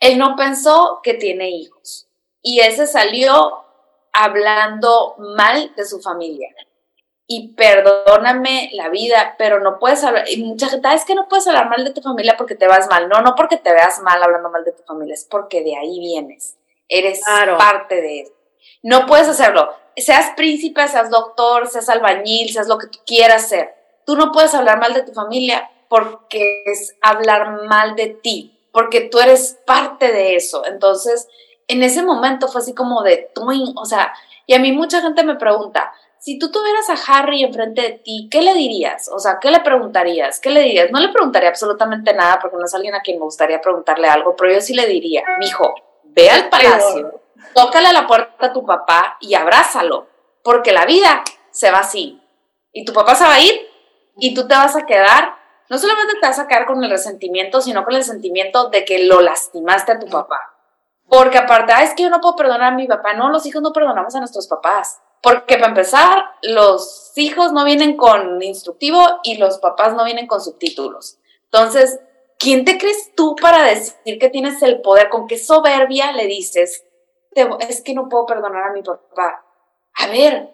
[0.00, 2.08] Él no pensó que tiene hijos
[2.42, 3.64] y ese salió
[4.12, 6.48] hablando mal de su familia.
[7.26, 11.28] Y perdóname la vida, pero no puedes hablar, y mucha gente, ah, es que no
[11.28, 13.08] puedes hablar mal de tu familia porque te vas mal.
[13.08, 16.00] No, no porque te veas mal hablando mal de tu familia, es porque de ahí
[16.00, 16.58] vienes.
[16.88, 17.20] Eres
[17.56, 18.32] parte de eso.
[18.82, 23.74] No puedes hacerlo seas príncipe, seas doctor, seas albañil, seas lo que tú quieras ser,
[24.04, 29.00] tú no puedes hablar mal de tu familia porque es hablar mal de ti, porque
[29.00, 30.64] tú eres parte de eso.
[30.64, 31.26] Entonces,
[31.66, 33.28] en ese momento fue así como de,
[33.74, 34.14] o sea,
[34.46, 38.28] y a mí mucha gente me pregunta, si tú tuvieras a Harry enfrente de ti,
[38.30, 39.10] ¿qué le dirías?
[39.12, 40.38] O sea, ¿qué le preguntarías?
[40.38, 40.92] ¿Qué le dirías?
[40.92, 44.36] No le preguntaría absolutamente nada porque no es alguien a quien me gustaría preguntarle algo,
[44.36, 45.74] pero yo sí le diría, mijo,
[46.04, 47.20] ve al palacio,
[47.52, 50.06] tócale a la puerta a tu papá y abrázalo,
[50.44, 52.22] porque la vida se va así.
[52.72, 53.68] Y tu papá se va a ir
[54.18, 55.39] y tú te vas a quedar,
[55.70, 59.04] no solamente te vas a quedar con el resentimiento, sino con el sentimiento de que
[59.04, 60.38] lo lastimaste a tu papá.
[61.08, 63.14] Porque aparte, es que yo no puedo perdonar a mi papá.
[63.14, 65.00] No, los hijos no perdonamos a nuestros papás.
[65.22, 70.40] Porque para empezar, los hijos no vienen con instructivo y los papás no vienen con
[70.40, 71.18] subtítulos.
[71.44, 72.00] Entonces,
[72.36, 75.08] ¿quién te crees tú para decir que tienes el poder?
[75.08, 76.84] ¿Con qué soberbia le dices?
[77.60, 79.44] es que no puedo perdonar a mi papá.
[79.98, 80.50] A ver,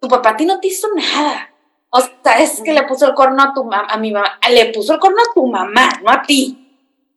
[0.00, 1.49] tu papá a ti no te hizo nada.
[1.90, 4.66] O sea, es que le puso el corno a tu mamá, a mi mamá, le
[4.66, 6.56] puso el corno a tu mamá, no a ti.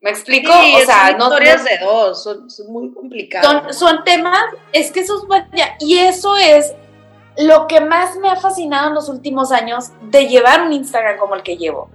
[0.02, 0.52] ¿Me explico?
[0.52, 3.48] o sea, son no historias de dos, son, muy complicadas.
[3.48, 4.44] Son, son, temas,
[4.74, 5.44] es que eso es,
[5.80, 6.74] y eso es
[7.38, 11.36] lo que más me ha fascinado en los últimos años de llevar un Instagram como
[11.36, 11.90] el que llevo.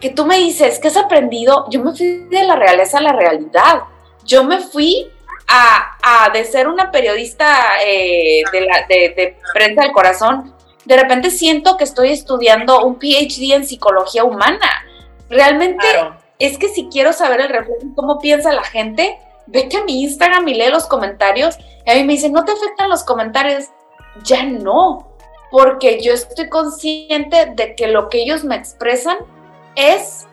[0.00, 1.66] Que tú me dices, ¿qué has aprendido?
[1.70, 3.84] Yo me fui de la realeza a la realidad.
[4.24, 5.10] Yo me fui
[5.48, 10.54] a, a de ser una periodista eh, de, la, de, de prensa del corazón,
[10.86, 14.70] de repente siento que estoy estudiando un PhD en psicología humana.
[15.28, 15.86] Realmente
[16.38, 20.46] es que si quiero saber el reflejo, cómo piensa la gente, vete a mi Instagram
[20.48, 21.56] y lee los comentarios.
[21.84, 23.66] Y a mí me dicen, ¿no te afectan los comentarios?
[24.24, 25.08] ya no,
[25.50, 29.18] porque yo estoy consciente de que lo que ellos me expresan
[29.74, 30.26] es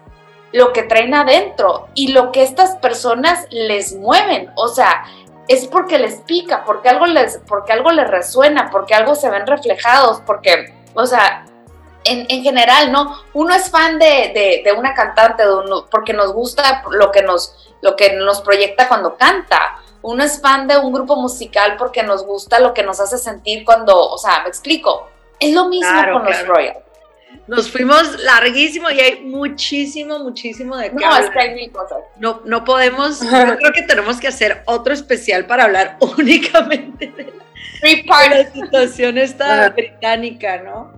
[0.51, 5.05] lo que traen adentro y lo que estas personas les mueven, o sea,
[5.47, 9.45] es porque les pica, porque algo les, porque algo les resuena, porque algo se ven
[9.45, 11.45] reflejados, porque, o sea,
[12.05, 13.17] en, general, ¿no?
[13.33, 15.43] Uno es fan de, de, una cantante
[15.89, 20.67] porque nos gusta lo que nos, lo que nos proyecta cuando canta uno es fan
[20.67, 24.41] de un grupo musical porque nos gusta lo que nos hace sentir cuando, o sea,
[24.43, 25.07] me explico,
[25.39, 26.77] es lo mismo con los Royals.
[27.45, 31.99] Nos fuimos larguísimo y hay muchísimo, muchísimo de qué No, es que hay mil cosas.
[32.17, 38.03] No, no podemos, yo creo que tenemos que hacer otro especial para hablar únicamente de
[38.05, 40.93] la, situación esta británica, ¿no?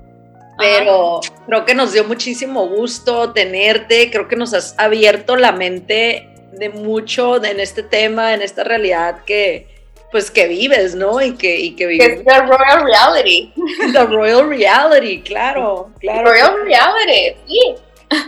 [0.58, 6.30] Pero creo que nos dio muchísimo gusto tenerte, creo que nos has abierto la mente
[6.54, 9.75] de mucho en este tema, en esta realidad que,
[10.16, 11.20] pues que vives, ¿no?
[11.20, 12.20] Y que, y que vives.
[12.20, 13.52] Es the royal reality.
[13.92, 16.32] The royal reality, claro, claro.
[16.32, 17.76] Royal reality, sí.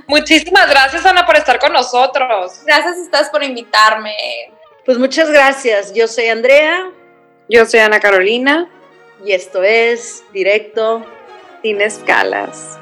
[0.05, 2.61] Muchísimas gracias, Ana, por estar con nosotros.
[2.65, 4.13] Gracias a ustedes por invitarme.
[4.85, 5.93] Pues muchas gracias.
[5.93, 6.91] Yo soy Andrea.
[7.47, 8.69] Yo soy Ana Carolina.
[9.23, 11.05] Y esto es Directo
[11.61, 12.77] Sin Escalas.